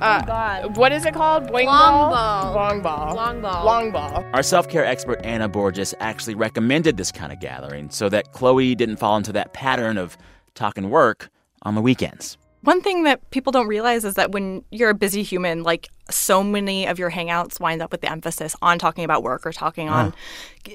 Uh, 0.00 0.68
what 0.74 0.92
is 0.92 1.06
it 1.06 1.14
called? 1.14 1.44
Boing 1.44 1.64
Long 1.64 2.10
ball? 2.10 2.10
ball. 2.10 2.54
Long 2.54 2.82
ball. 2.82 3.14
Long 3.16 3.40
ball. 3.40 3.64
Long 3.64 3.90
ball. 3.92 4.24
Our 4.34 4.42
self 4.42 4.68
care 4.68 4.84
expert, 4.84 5.18
Anna 5.24 5.48
Borges, 5.48 5.94
actually 6.00 6.34
recommended 6.34 6.98
this 6.98 7.10
kind 7.10 7.32
of 7.32 7.40
gathering 7.40 7.88
so 7.90 8.08
that 8.10 8.32
Chloe 8.32 8.74
didn't 8.74 8.96
fall 8.98 9.16
into 9.16 9.32
that 9.32 9.54
pattern 9.54 9.96
of 9.96 10.16
talking 10.54 10.90
work 10.90 11.30
on 11.62 11.74
the 11.74 11.80
weekends. 11.80 12.36
One 12.66 12.82
thing 12.82 13.04
that 13.04 13.30
people 13.30 13.52
don't 13.52 13.68
realize 13.68 14.04
is 14.04 14.14
that 14.14 14.32
when 14.32 14.64
you're 14.72 14.90
a 14.90 14.94
busy 14.94 15.22
human, 15.22 15.62
like 15.62 15.88
so 16.10 16.42
many 16.42 16.84
of 16.84 16.98
your 16.98 17.12
hangouts 17.12 17.60
wind 17.60 17.80
up 17.80 17.92
with 17.92 18.00
the 18.00 18.10
emphasis 18.10 18.56
on 18.60 18.80
talking 18.80 19.04
about 19.04 19.22
work 19.22 19.46
or 19.46 19.52
talking 19.52 19.88
on 19.88 20.12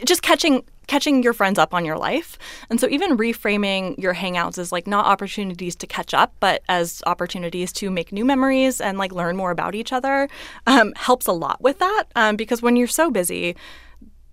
just 0.06 0.22
catching 0.22 0.64
catching 0.88 1.22
your 1.22 1.34
friends 1.34 1.60
up 1.60 1.74
on 1.74 1.84
your 1.84 1.98
life. 1.98 2.38
And 2.70 2.80
so 2.80 2.88
even 2.88 3.18
reframing 3.18 3.98
your 3.98 4.14
hangouts 4.14 4.58
as 4.58 4.72
like 4.72 4.88
not 4.88 5.06
opportunities 5.06 5.76
to 5.76 5.88
catch 5.88 6.14
up, 6.14 6.34
but 6.40 6.64
as 6.70 7.04
opportunities 7.06 7.74
to 7.74 7.92
make 7.92 8.14
new 8.14 8.24
memories 8.24 8.80
and 8.80 8.98
like 8.98 9.12
learn 9.12 9.36
more 9.36 9.52
about 9.52 9.76
each 9.76 9.92
other 9.92 10.30
um, 10.68 10.94
helps 10.96 11.28
a 11.28 11.34
lot 11.34 11.62
with 11.62 11.80
that. 11.80 12.06
Um, 12.16 12.38
because 12.38 12.62
when 12.62 12.78
you're 12.78 12.88
so 12.88 13.12
busy, 13.12 13.58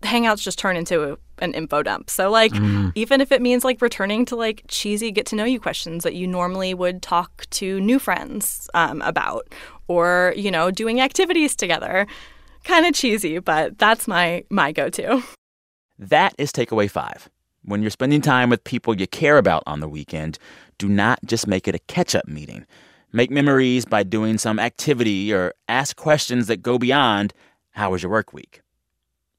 hangouts 0.02 0.42
just 0.42 0.58
turn 0.58 0.76
into 0.76 1.18
an 1.40 1.54
info 1.54 1.82
dump. 1.82 2.10
So 2.10 2.30
like 2.30 2.52
Mm. 2.52 2.92
even 2.94 3.20
if 3.20 3.30
it 3.32 3.40
means 3.42 3.64
like 3.64 3.80
returning 3.82 4.24
to 4.26 4.36
like 4.36 4.62
cheesy 4.68 5.10
get 5.12 5.26
to 5.26 5.36
know 5.36 5.44
you 5.44 5.60
questions 5.60 6.02
that 6.04 6.14
you 6.14 6.26
normally 6.26 6.74
would 6.74 7.02
talk 7.02 7.46
to 7.50 7.80
new 7.80 7.98
friends 7.98 8.68
um, 8.74 9.02
about 9.02 9.52
or 9.88 10.32
you 10.36 10.50
know 10.50 10.70
doing 10.70 11.00
activities 11.00 11.54
together 11.56 12.06
kind 12.64 12.86
of 12.86 12.94
cheesy 12.94 13.38
but 13.38 13.78
that's 13.78 14.06
my 14.08 14.44
my 14.50 14.72
go-to 14.72 15.22
That 15.98 16.34
is 16.38 16.52
takeaway 16.52 16.88
five. 16.90 17.28
When 17.64 17.82
you're 17.82 17.90
spending 17.90 18.20
time 18.20 18.50
with 18.50 18.62
people 18.64 18.94
you 18.98 19.06
care 19.06 19.36
about 19.38 19.62
on 19.66 19.80
the 19.80 19.88
weekend, 19.88 20.38
do 20.78 20.88
not 20.88 21.18
just 21.24 21.46
make 21.46 21.66
it 21.68 21.74
a 21.74 21.80
catch 21.80 22.14
up 22.14 22.26
meeting. 22.28 22.64
Make 23.12 23.30
memories 23.30 23.84
by 23.84 24.04
doing 24.04 24.38
some 24.38 24.58
activity 24.60 25.32
or 25.32 25.54
ask 25.68 25.96
questions 25.96 26.46
that 26.46 26.62
go 26.62 26.78
beyond 26.78 27.32
how 27.72 27.90
was 27.90 28.02
your 28.02 28.12
work 28.12 28.32
week. 28.32 28.60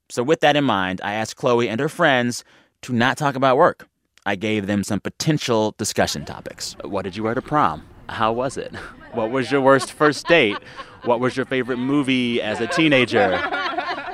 So, 0.09 0.23
with 0.23 0.39
that 0.39 0.55
in 0.55 0.63
mind, 0.63 1.01
I 1.03 1.13
asked 1.13 1.35
Chloe 1.35 1.69
and 1.69 1.79
her 1.79 1.89
friends 1.89 2.43
to 2.81 2.93
not 2.93 3.17
talk 3.17 3.35
about 3.35 3.57
work. 3.57 3.87
I 4.25 4.35
gave 4.35 4.65
them 4.67 4.83
some 4.83 4.99
potential 4.99 5.75
discussion 5.77 6.25
topics. 6.25 6.75
What 6.83 7.03
did 7.03 7.15
you 7.15 7.23
wear 7.23 7.35
to 7.35 7.41
prom? 7.41 7.85
How 8.09 8.33
was 8.33 8.57
it? 8.57 8.73
What 9.13 9.29
was 9.31 9.51
your 9.51 9.61
worst 9.61 9.91
first 9.91 10.27
date? 10.27 10.57
What 11.03 11.19
was 11.19 11.37
your 11.37 11.45
favorite 11.45 11.77
movie 11.77 12.41
as 12.41 12.59
a 12.59 12.67
teenager? 12.67 13.39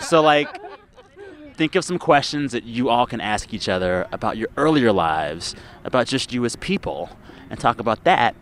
So, 0.01 0.21
like, 0.21 0.49
think 1.55 1.75
of 1.75 1.85
some 1.85 1.97
questions 1.97 2.51
that 2.51 2.63
you 2.65 2.89
all 2.89 3.07
can 3.07 3.21
ask 3.21 3.53
each 3.53 3.69
other 3.69 4.07
about 4.11 4.37
your 4.37 4.49
earlier 4.57 4.91
lives, 4.91 5.55
about 5.85 6.07
just 6.07 6.33
you 6.33 6.43
as 6.45 6.55
people, 6.57 7.09
and 7.49 7.59
talk 7.59 7.79
about 7.79 8.03
that 8.03 8.35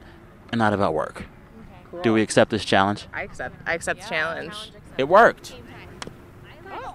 and 0.52 0.60
not 0.60 0.74
about 0.74 0.94
work. 0.94 1.26
Do 2.02 2.14
we 2.14 2.24
accept 2.24 2.50
this 2.50 2.66
challenge? 2.66 3.08
I 3.14 3.22
accept. 3.24 3.56
I 3.68 3.74
accept 3.76 4.02
the 4.02 4.10
challenge. 4.10 4.72
It 4.98 5.08
worked. 5.08 5.56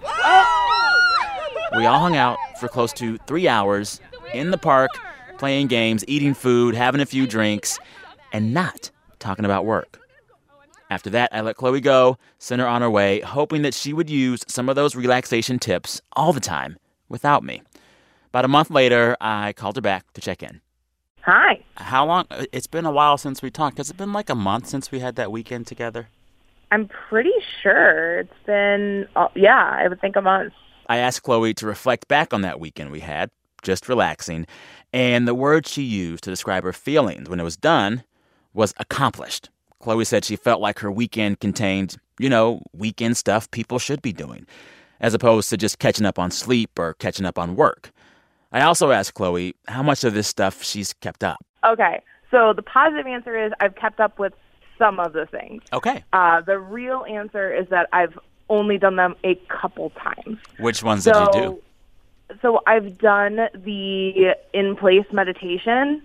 Oh. 0.04 1.68
We 1.76 1.86
all 1.86 1.98
hung 1.98 2.16
out 2.16 2.38
for 2.58 2.68
close 2.68 2.92
to 2.94 3.18
three 3.26 3.46
hours 3.46 4.00
in 4.32 4.50
the 4.50 4.58
park, 4.58 4.90
playing 5.38 5.66
games, 5.68 6.04
eating 6.08 6.34
food, 6.34 6.74
having 6.74 7.00
a 7.00 7.06
few 7.06 7.26
drinks, 7.26 7.78
and 8.32 8.52
not 8.52 8.90
talking 9.18 9.44
about 9.44 9.64
work. 9.64 10.00
After 10.90 11.10
that, 11.10 11.28
I 11.32 11.42
let 11.42 11.56
Chloe 11.56 11.80
go, 11.80 12.16
sent 12.38 12.60
her 12.60 12.66
on 12.66 12.80
her 12.80 12.90
way, 12.90 13.20
hoping 13.20 13.62
that 13.62 13.74
she 13.74 13.92
would 13.92 14.08
use 14.08 14.42
some 14.48 14.68
of 14.68 14.76
those 14.76 14.96
relaxation 14.96 15.58
tips 15.58 16.00
all 16.14 16.32
the 16.32 16.40
time 16.40 16.78
without 17.08 17.44
me. 17.44 17.62
About 18.30 18.44
a 18.44 18.48
month 18.48 18.70
later, 18.70 19.16
I 19.20 19.52
called 19.52 19.76
her 19.76 19.82
back 19.82 20.10
to 20.14 20.20
check 20.20 20.42
in. 20.42 20.60
Hi. 21.22 21.62
How 21.76 22.06
long? 22.06 22.24
It's 22.52 22.66
been 22.66 22.86
a 22.86 22.90
while 22.90 23.18
since 23.18 23.42
we 23.42 23.50
talked. 23.50 23.76
Has 23.76 23.90
it 23.90 23.98
been 23.98 24.14
like 24.14 24.30
a 24.30 24.34
month 24.34 24.66
since 24.66 24.90
we 24.90 25.00
had 25.00 25.16
that 25.16 25.30
weekend 25.30 25.66
together? 25.66 26.08
I'm 26.70 26.88
pretty 26.88 27.32
sure 27.62 28.20
it's 28.20 28.46
been, 28.46 29.06
uh, 29.16 29.28
yeah, 29.34 29.76
I 29.78 29.88
would 29.88 30.00
think 30.00 30.16
a 30.16 30.22
month. 30.22 30.52
I 30.88 30.98
asked 30.98 31.22
Chloe 31.22 31.54
to 31.54 31.66
reflect 31.66 32.08
back 32.08 32.32
on 32.32 32.42
that 32.42 32.60
weekend 32.60 32.90
we 32.90 33.00
had, 33.00 33.30
just 33.62 33.88
relaxing, 33.88 34.46
and 34.92 35.28
the 35.28 35.34
word 35.34 35.66
she 35.66 35.82
used 35.82 36.24
to 36.24 36.30
describe 36.30 36.64
her 36.64 36.72
feelings 36.72 37.28
when 37.28 37.40
it 37.40 37.44
was 37.44 37.56
done 37.56 38.02
was 38.54 38.74
accomplished. 38.78 39.50
Chloe 39.80 40.04
said 40.04 40.24
she 40.24 40.36
felt 40.36 40.60
like 40.60 40.78
her 40.80 40.90
weekend 40.90 41.40
contained, 41.40 41.96
you 42.18 42.28
know, 42.28 42.62
weekend 42.72 43.16
stuff 43.16 43.50
people 43.50 43.78
should 43.78 44.02
be 44.02 44.12
doing, 44.12 44.46
as 45.00 45.14
opposed 45.14 45.50
to 45.50 45.56
just 45.56 45.78
catching 45.78 46.06
up 46.06 46.18
on 46.18 46.30
sleep 46.30 46.78
or 46.78 46.94
catching 46.94 47.26
up 47.26 47.38
on 47.38 47.56
work. 47.56 47.90
I 48.50 48.62
also 48.62 48.90
asked 48.90 49.14
Chloe 49.14 49.54
how 49.68 49.82
much 49.82 50.04
of 50.04 50.14
this 50.14 50.26
stuff 50.26 50.62
she's 50.62 50.94
kept 50.94 51.22
up. 51.22 51.38
Okay, 51.64 52.02
so 52.30 52.52
the 52.54 52.62
positive 52.62 53.06
answer 53.06 53.36
is 53.36 53.52
I've 53.60 53.76
kept 53.76 54.00
up 54.00 54.18
with 54.18 54.32
some 54.78 54.98
of 55.00 55.12
the 55.12 55.26
things. 55.26 55.62
Okay. 55.72 56.04
Uh, 56.12 56.40
the 56.40 56.58
real 56.58 57.04
answer 57.08 57.54
is 57.54 57.68
that 57.68 57.88
I've 57.92 58.18
only 58.48 58.78
done 58.78 58.96
them 58.96 59.14
a 59.24 59.34
couple 59.48 59.90
times. 59.90 60.38
Which 60.58 60.82
ones 60.82 61.04
did 61.04 61.14
you 61.14 61.28
do? 61.32 61.62
So 62.42 62.60
I've 62.66 62.98
done 62.98 63.36
the 63.54 64.34
in 64.52 64.76
place 64.76 65.06
meditation 65.12 66.02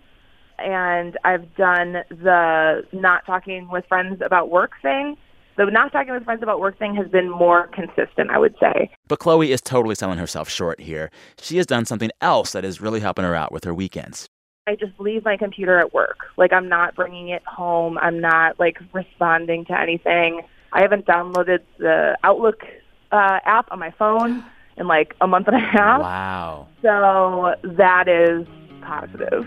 and 0.58 1.18
I've 1.24 1.54
done 1.56 2.04
the 2.10 2.86
not 2.92 3.26
talking 3.26 3.70
with 3.70 3.86
friends 3.88 4.22
about 4.26 4.50
work 4.50 4.72
thing. 4.82 5.18
The 5.56 5.66
not 5.66 5.92
talking 5.92 6.14
with 6.14 6.24
friends 6.24 6.42
about 6.42 6.60
work 6.60 6.80
thing 6.80 6.96
has 6.96 7.08
been 7.10 7.30
more 7.30 7.68
consistent, 7.68 8.32
I 8.32 8.40
would 8.40 8.56
say. 8.60 8.90
But 9.08 9.20
Chloe 9.20 9.52
is 9.52 9.62
totally 9.62 9.96
selling 9.96 10.18
herself 10.18 10.50
short 10.50 10.80
here. 10.80 11.12
She 11.40 11.58
has 11.58 11.68
done 11.68 11.86
something 11.86 12.10
else 12.22 12.54
that 12.54 12.66
is 12.66 12.82
really 12.82 13.02
helping 13.02 13.24
her 13.24 13.36
out 13.36 13.52
with 13.52 13.64
her 13.66 13.74
weekends. 13.74 14.28
I 14.66 14.76
just 14.76 14.98
leave 14.98 15.26
my 15.26 15.36
computer 15.36 15.78
at 15.78 15.94
work. 15.94 16.20
Like 16.38 16.54
I'm 16.54 16.70
not 16.70 16.96
bringing 16.96 17.28
it 17.28 17.46
home. 17.46 17.98
I'm 17.98 18.22
not 18.22 18.62
like 18.62 18.78
responding 18.94 19.66
to 19.66 19.78
anything. 19.78 20.42
I 20.72 20.82
haven't 20.82 21.06
downloaded 21.06 21.60
the 21.80 22.18
Outlook 22.24 22.64
uh, 23.12 23.40
app 23.44 23.70
on 23.72 23.80
my 23.80 23.92
phone 23.92 24.42
in 24.78 24.88
like 24.88 25.16
a 25.20 25.28
month 25.28 25.48
and 25.48 25.58
a 25.58 25.60
half. 25.60 26.00
Wow. 26.00 26.68
So 26.82 27.56
that 27.62 28.08
is 28.08 28.48
positive. 28.82 29.46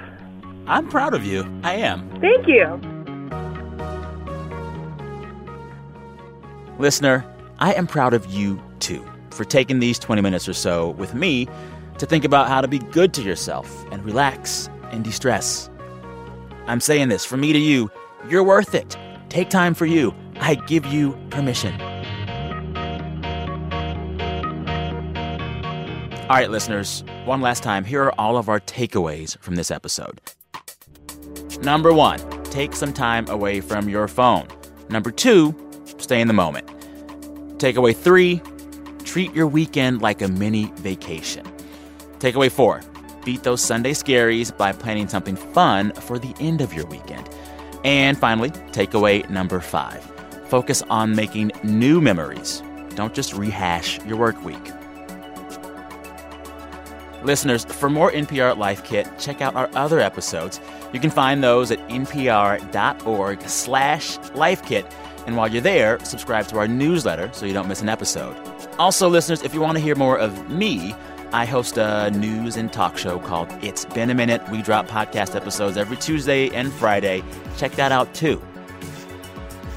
I'm 0.66 0.86
proud 0.90 1.14
of 1.14 1.24
you. 1.24 1.44
I 1.64 1.76
am. 1.76 2.10
Thank 2.20 2.46
you. 2.46 2.78
Listener, 6.78 7.24
I 7.58 7.72
am 7.72 7.86
proud 7.86 8.12
of 8.12 8.26
you 8.26 8.62
too 8.80 9.02
for 9.30 9.46
taking 9.46 9.78
these 9.78 9.98
20 9.98 10.20
minutes 10.20 10.46
or 10.46 10.52
so 10.52 10.90
with 10.90 11.14
me 11.14 11.48
to 11.96 12.04
think 12.04 12.26
about 12.26 12.48
how 12.48 12.60
to 12.60 12.68
be 12.68 12.80
good 12.80 13.14
to 13.14 13.22
yourself 13.22 13.86
and 13.90 14.04
relax 14.04 14.68
and 14.92 15.04
de 15.04 15.12
stress. 15.12 15.70
I'm 16.66 16.80
saying 16.80 17.08
this 17.08 17.24
from 17.24 17.40
me 17.40 17.52
to 17.52 17.58
you 17.58 17.90
you're 18.28 18.42
worth 18.42 18.74
it. 18.74 18.96
Take 19.28 19.50
time 19.50 19.74
for 19.74 19.86
you. 19.86 20.14
I 20.40 20.54
give 20.54 20.86
you 20.86 21.16
permission. 21.30 21.80
All 26.28 26.34
right, 26.34 26.50
listeners, 26.50 27.04
one 27.24 27.40
last 27.40 27.62
time, 27.62 27.84
here 27.84 28.02
are 28.02 28.14
all 28.18 28.36
of 28.36 28.48
our 28.48 28.58
takeaways 28.58 29.38
from 29.38 29.54
this 29.54 29.70
episode. 29.70 30.20
Number 31.62 31.92
one, 31.92 32.18
take 32.44 32.74
some 32.74 32.92
time 32.92 33.28
away 33.28 33.60
from 33.60 33.88
your 33.88 34.08
phone. 34.08 34.48
Number 34.90 35.12
two, 35.12 35.54
stay 35.98 36.20
in 36.20 36.26
the 36.26 36.34
moment. 36.34 36.66
Takeaway 37.58 37.94
three, 37.96 38.42
treat 39.04 39.32
your 39.34 39.46
weekend 39.46 40.02
like 40.02 40.20
a 40.20 40.28
mini 40.28 40.72
vacation. 40.76 41.46
Takeaway 42.18 42.50
four, 42.50 42.82
beat 43.26 43.42
those 43.42 43.60
Sunday 43.60 43.92
scaries 43.92 44.56
by 44.56 44.72
planning 44.72 45.08
something 45.08 45.36
fun 45.36 45.92
for 45.92 46.18
the 46.18 46.32
end 46.40 46.62
of 46.62 46.72
your 46.72 46.86
weekend. 46.86 47.28
And 47.84 48.16
finally, 48.16 48.50
takeaway 48.72 49.28
number 49.28 49.60
five, 49.60 50.02
focus 50.48 50.82
on 50.88 51.14
making 51.14 51.52
new 51.62 52.00
memories. 52.00 52.62
Don't 52.94 53.12
just 53.12 53.34
rehash 53.34 54.02
your 54.06 54.16
work 54.16 54.42
week. 54.44 54.72
Listeners, 57.24 57.64
for 57.64 57.90
more 57.90 58.12
NPR 58.12 58.56
Life 58.56 58.84
Kit, 58.84 59.08
check 59.18 59.40
out 59.40 59.56
our 59.56 59.68
other 59.74 59.98
episodes. 59.98 60.60
You 60.92 61.00
can 61.00 61.10
find 61.10 61.42
those 61.42 61.72
at 61.72 61.80
npr.org 61.88 63.42
slash 63.42 64.18
lifekit. 64.18 64.90
And 65.26 65.36
while 65.36 65.48
you're 65.48 65.60
there, 65.60 65.98
subscribe 66.04 66.46
to 66.48 66.58
our 66.58 66.68
newsletter 66.68 67.30
so 67.32 67.44
you 67.44 67.52
don't 67.52 67.66
miss 67.66 67.82
an 67.82 67.88
episode. 67.88 68.36
Also, 68.78 69.08
listeners, 69.08 69.42
if 69.42 69.52
you 69.52 69.60
want 69.60 69.76
to 69.76 69.82
hear 69.82 69.96
more 69.96 70.16
of 70.16 70.48
me, 70.48 70.94
I 71.32 71.44
host 71.44 71.76
a 71.76 72.10
news 72.10 72.56
and 72.56 72.72
talk 72.72 72.96
show 72.96 73.18
called 73.18 73.48
It's 73.62 73.84
Been 73.84 74.10
a 74.10 74.14
Minute. 74.14 74.48
We 74.50 74.62
drop 74.62 74.86
podcast 74.86 75.34
episodes 75.34 75.76
every 75.76 75.96
Tuesday 75.96 76.48
and 76.50 76.72
Friday. 76.72 77.22
Check 77.56 77.72
that 77.72 77.92
out 77.92 78.14
too. 78.14 78.40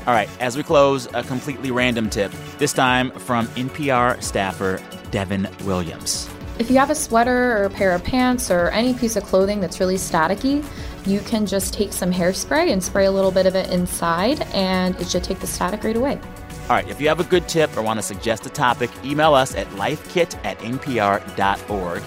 All 0.07 0.13
right, 0.13 0.29
as 0.39 0.55
we 0.55 0.63
close, 0.63 1.07
a 1.13 1.23
completely 1.23 1.71
random 1.71 2.09
tip, 2.09 2.31
this 2.57 2.73
time 2.73 3.11
from 3.11 3.47
NPR 3.49 4.21
staffer 4.23 4.81
Devin 5.11 5.47
Williams. 5.65 6.29
If 6.57 6.69
you 6.69 6.77
have 6.77 6.89
a 6.89 6.95
sweater 6.95 7.57
or 7.57 7.65
a 7.65 7.69
pair 7.69 7.93
of 7.93 8.03
pants 8.03 8.51
or 8.51 8.69
any 8.69 8.93
piece 8.93 9.15
of 9.15 9.23
clothing 9.23 9.59
that's 9.59 9.79
really 9.79 9.95
staticky, 9.95 10.65
you 11.05 11.19
can 11.21 11.45
just 11.45 11.73
take 11.73 11.93
some 11.93 12.11
hairspray 12.11 12.71
and 12.71 12.83
spray 12.83 13.05
a 13.05 13.11
little 13.11 13.31
bit 13.31 13.45
of 13.45 13.55
it 13.55 13.69
inside, 13.71 14.41
and 14.53 14.95
it 14.99 15.07
should 15.07 15.23
take 15.23 15.39
the 15.39 15.47
static 15.47 15.83
right 15.83 15.95
away. 15.95 16.19
All 16.69 16.75
right, 16.75 16.87
if 16.87 17.01
you 17.01 17.07
have 17.07 17.19
a 17.19 17.23
good 17.23 17.47
tip 17.47 17.75
or 17.75 17.81
want 17.81 17.97
to 17.97 18.03
suggest 18.03 18.45
a 18.45 18.49
topic, 18.49 18.91
email 19.03 19.33
us 19.33 19.55
at 19.55 19.67
lifekit 19.69 20.37
at 20.45 20.59
npr.org. 20.59 22.03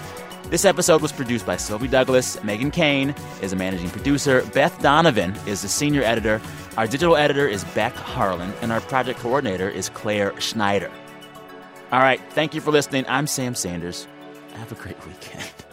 This 0.49 0.63
episode 0.63 1.01
was 1.01 1.11
produced 1.11 1.45
by 1.45 1.57
Sylvie 1.57 1.89
Douglis. 1.89 2.37
Meghan 2.37 2.71
Keane 2.71 3.13
is 3.41 3.51
a 3.51 3.57
managing 3.57 3.89
producer. 3.89 4.41
Beth 4.53 4.81
Donovan 4.81 5.35
is 5.45 5.63
the 5.63 5.67
senior 5.67 6.01
editor. 6.01 6.39
Our 6.77 6.87
digital 6.87 7.17
editor 7.17 7.45
is 7.45 7.65
Beck 7.75 7.93
Harlan, 7.93 8.53
and 8.61 8.71
our 8.71 8.79
project 8.79 9.19
coordinator 9.19 9.67
is 9.67 9.89
Claire 9.89 10.39
Schneider. 10.39 10.91
All 11.91 11.99
right, 11.99 12.21
thank 12.29 12.53
you 12.53 12.61
for 12.61 12.71
listening. 12.71 13.03
I'm 13.09 13.27
Sam 13.27 13.55
Sanders. 13.55 14.07
Have 14.53 14.71
a 14.71 14.75
great 14.75 15.05
weekend. 15.05 15.43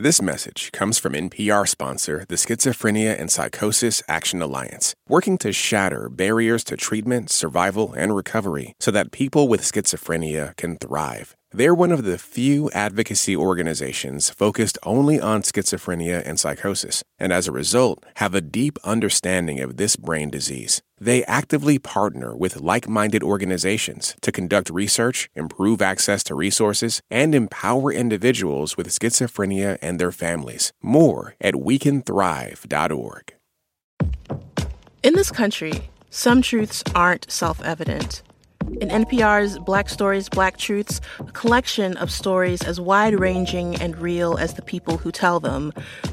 This 0.00 0.22
message 0.22 0.70
comes 0.70 0.96
from 0.96 1.14
NPR 1.14 1.66
sponsor, 1.66 2.24
the 2.28 2.36
Schizophrenia 2.36 3.18
and 3.18 3.32
Psychosis 3.32 4.00
Action 4.06 4.40
Alliance, 4.40 4.94
working 5.08 5.36
to 5.38 5.52
shatter 5.52 6.08
barriers 6.08 6.62
to 6.64 6.76
treatment, 6.76 7.30
survival, 7.30 7.94
and 7.94 8.14
recovery 8.14 8.74
so 8.78 8.92
that 8.92 9.10
people 9.10 9.48
with 9.48 9.60
schizophrenia 9.60 10.56
can 10.56 10.76
thrive. 10.76 11.34
They're 11.50 11.74
one 11.74 11.90
of 11.90 12.04
the 12.04 12.16
few 12.16 12.70
advocacy 12.70 13.34
organizations 13.34 14.30
focused 14.30 14.78
only 14.84 15.20
on 15.20 15.42
schizophrenia 15.42 16.22
and 16.24 16.38
psychosis, 16.38 17.02
and 17.18 17.32
as 17.32 17.48
a 17.48 17.52
result, 17.52 18.06
have 18.16 18.36
a 18.36 18.40
deep 18.40 18.78
understanding 18.84 19.58
of 19.58 19.78
this 19.78 19.96
brain 19.96 20.30
disease. 20.30 20.80
They 21.00 21.24
actively 21.24 21.78
partner 21.78 22.34
with 22.34 22.60
like 22.60 22.88
minded 22.88 23.22
organizations 23.22 24.16
to 24.20 24.32
conduct 24.32 24.70
research, 24.70 25.30
improve 25.34 25.80
access 25.80 26.24
to 26.24 26.34
resources, 26.34 27.00
and 27.10 27.34
empower 27.34 27.92
individuals 27.92 28.76
with 28.76 28.88
schizophrenia 28.88 29.78
and 29.80 29.98
their 29.98 30.12
families. 30.12 30.72
More 30.82 31.36
at 31.40 31.54
wecanthrive.org. 31.54 33.34
In 35.04 35.14
this 35.14 35.30
country, 35.30 35.90
some 36.10 36.42
truths 36.42 36.82
aren't 36.94 37.30
self 37.30 37.62
evident. 37.62 38.22
In 38.80 38.88
NPR's 38.90 39.58
Black 39.58 39.88
Stories, 39.88 40.28
Black 40.28 40.56
Truths, 40.58 41.00
a 41.20 41.32
collection 41.32 41.96
of 41.96 42.10
stories 42.10 42.62
as 42.62 42.80
wide 42.80 43.18
ranging 43.18 43.76
and 43.76 43.96
real 43.96 44.36
as 44.36 44.54
the 44.54 44.62
people 44.62 44.98
who 44.98 45.10
tell 45.10 45.40
them, 45.40 45.72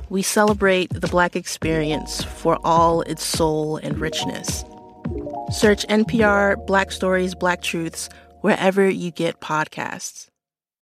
we 0.10 0.22
celebrate 0.22 0.90
the 0.94 1.08
Black 1.08 1.36
experience 1.36 2.24
for 2.24 2.58
all 2.64 3.02
its 3.02 3.24
soul 3.24 3.78
and 3.78 4.00
richness. 4.00 4.64
Search 5.52 5.86
NPR 5.88 6.66
Black 6.66 6.92
Stories, 6.92 7.36
Black 7.36 7.62
Truths 7.62 8.10
wherever 8.42 8.88
you 8.88 9.10
get 9.10 9.40
podcasts. 9.40 10.28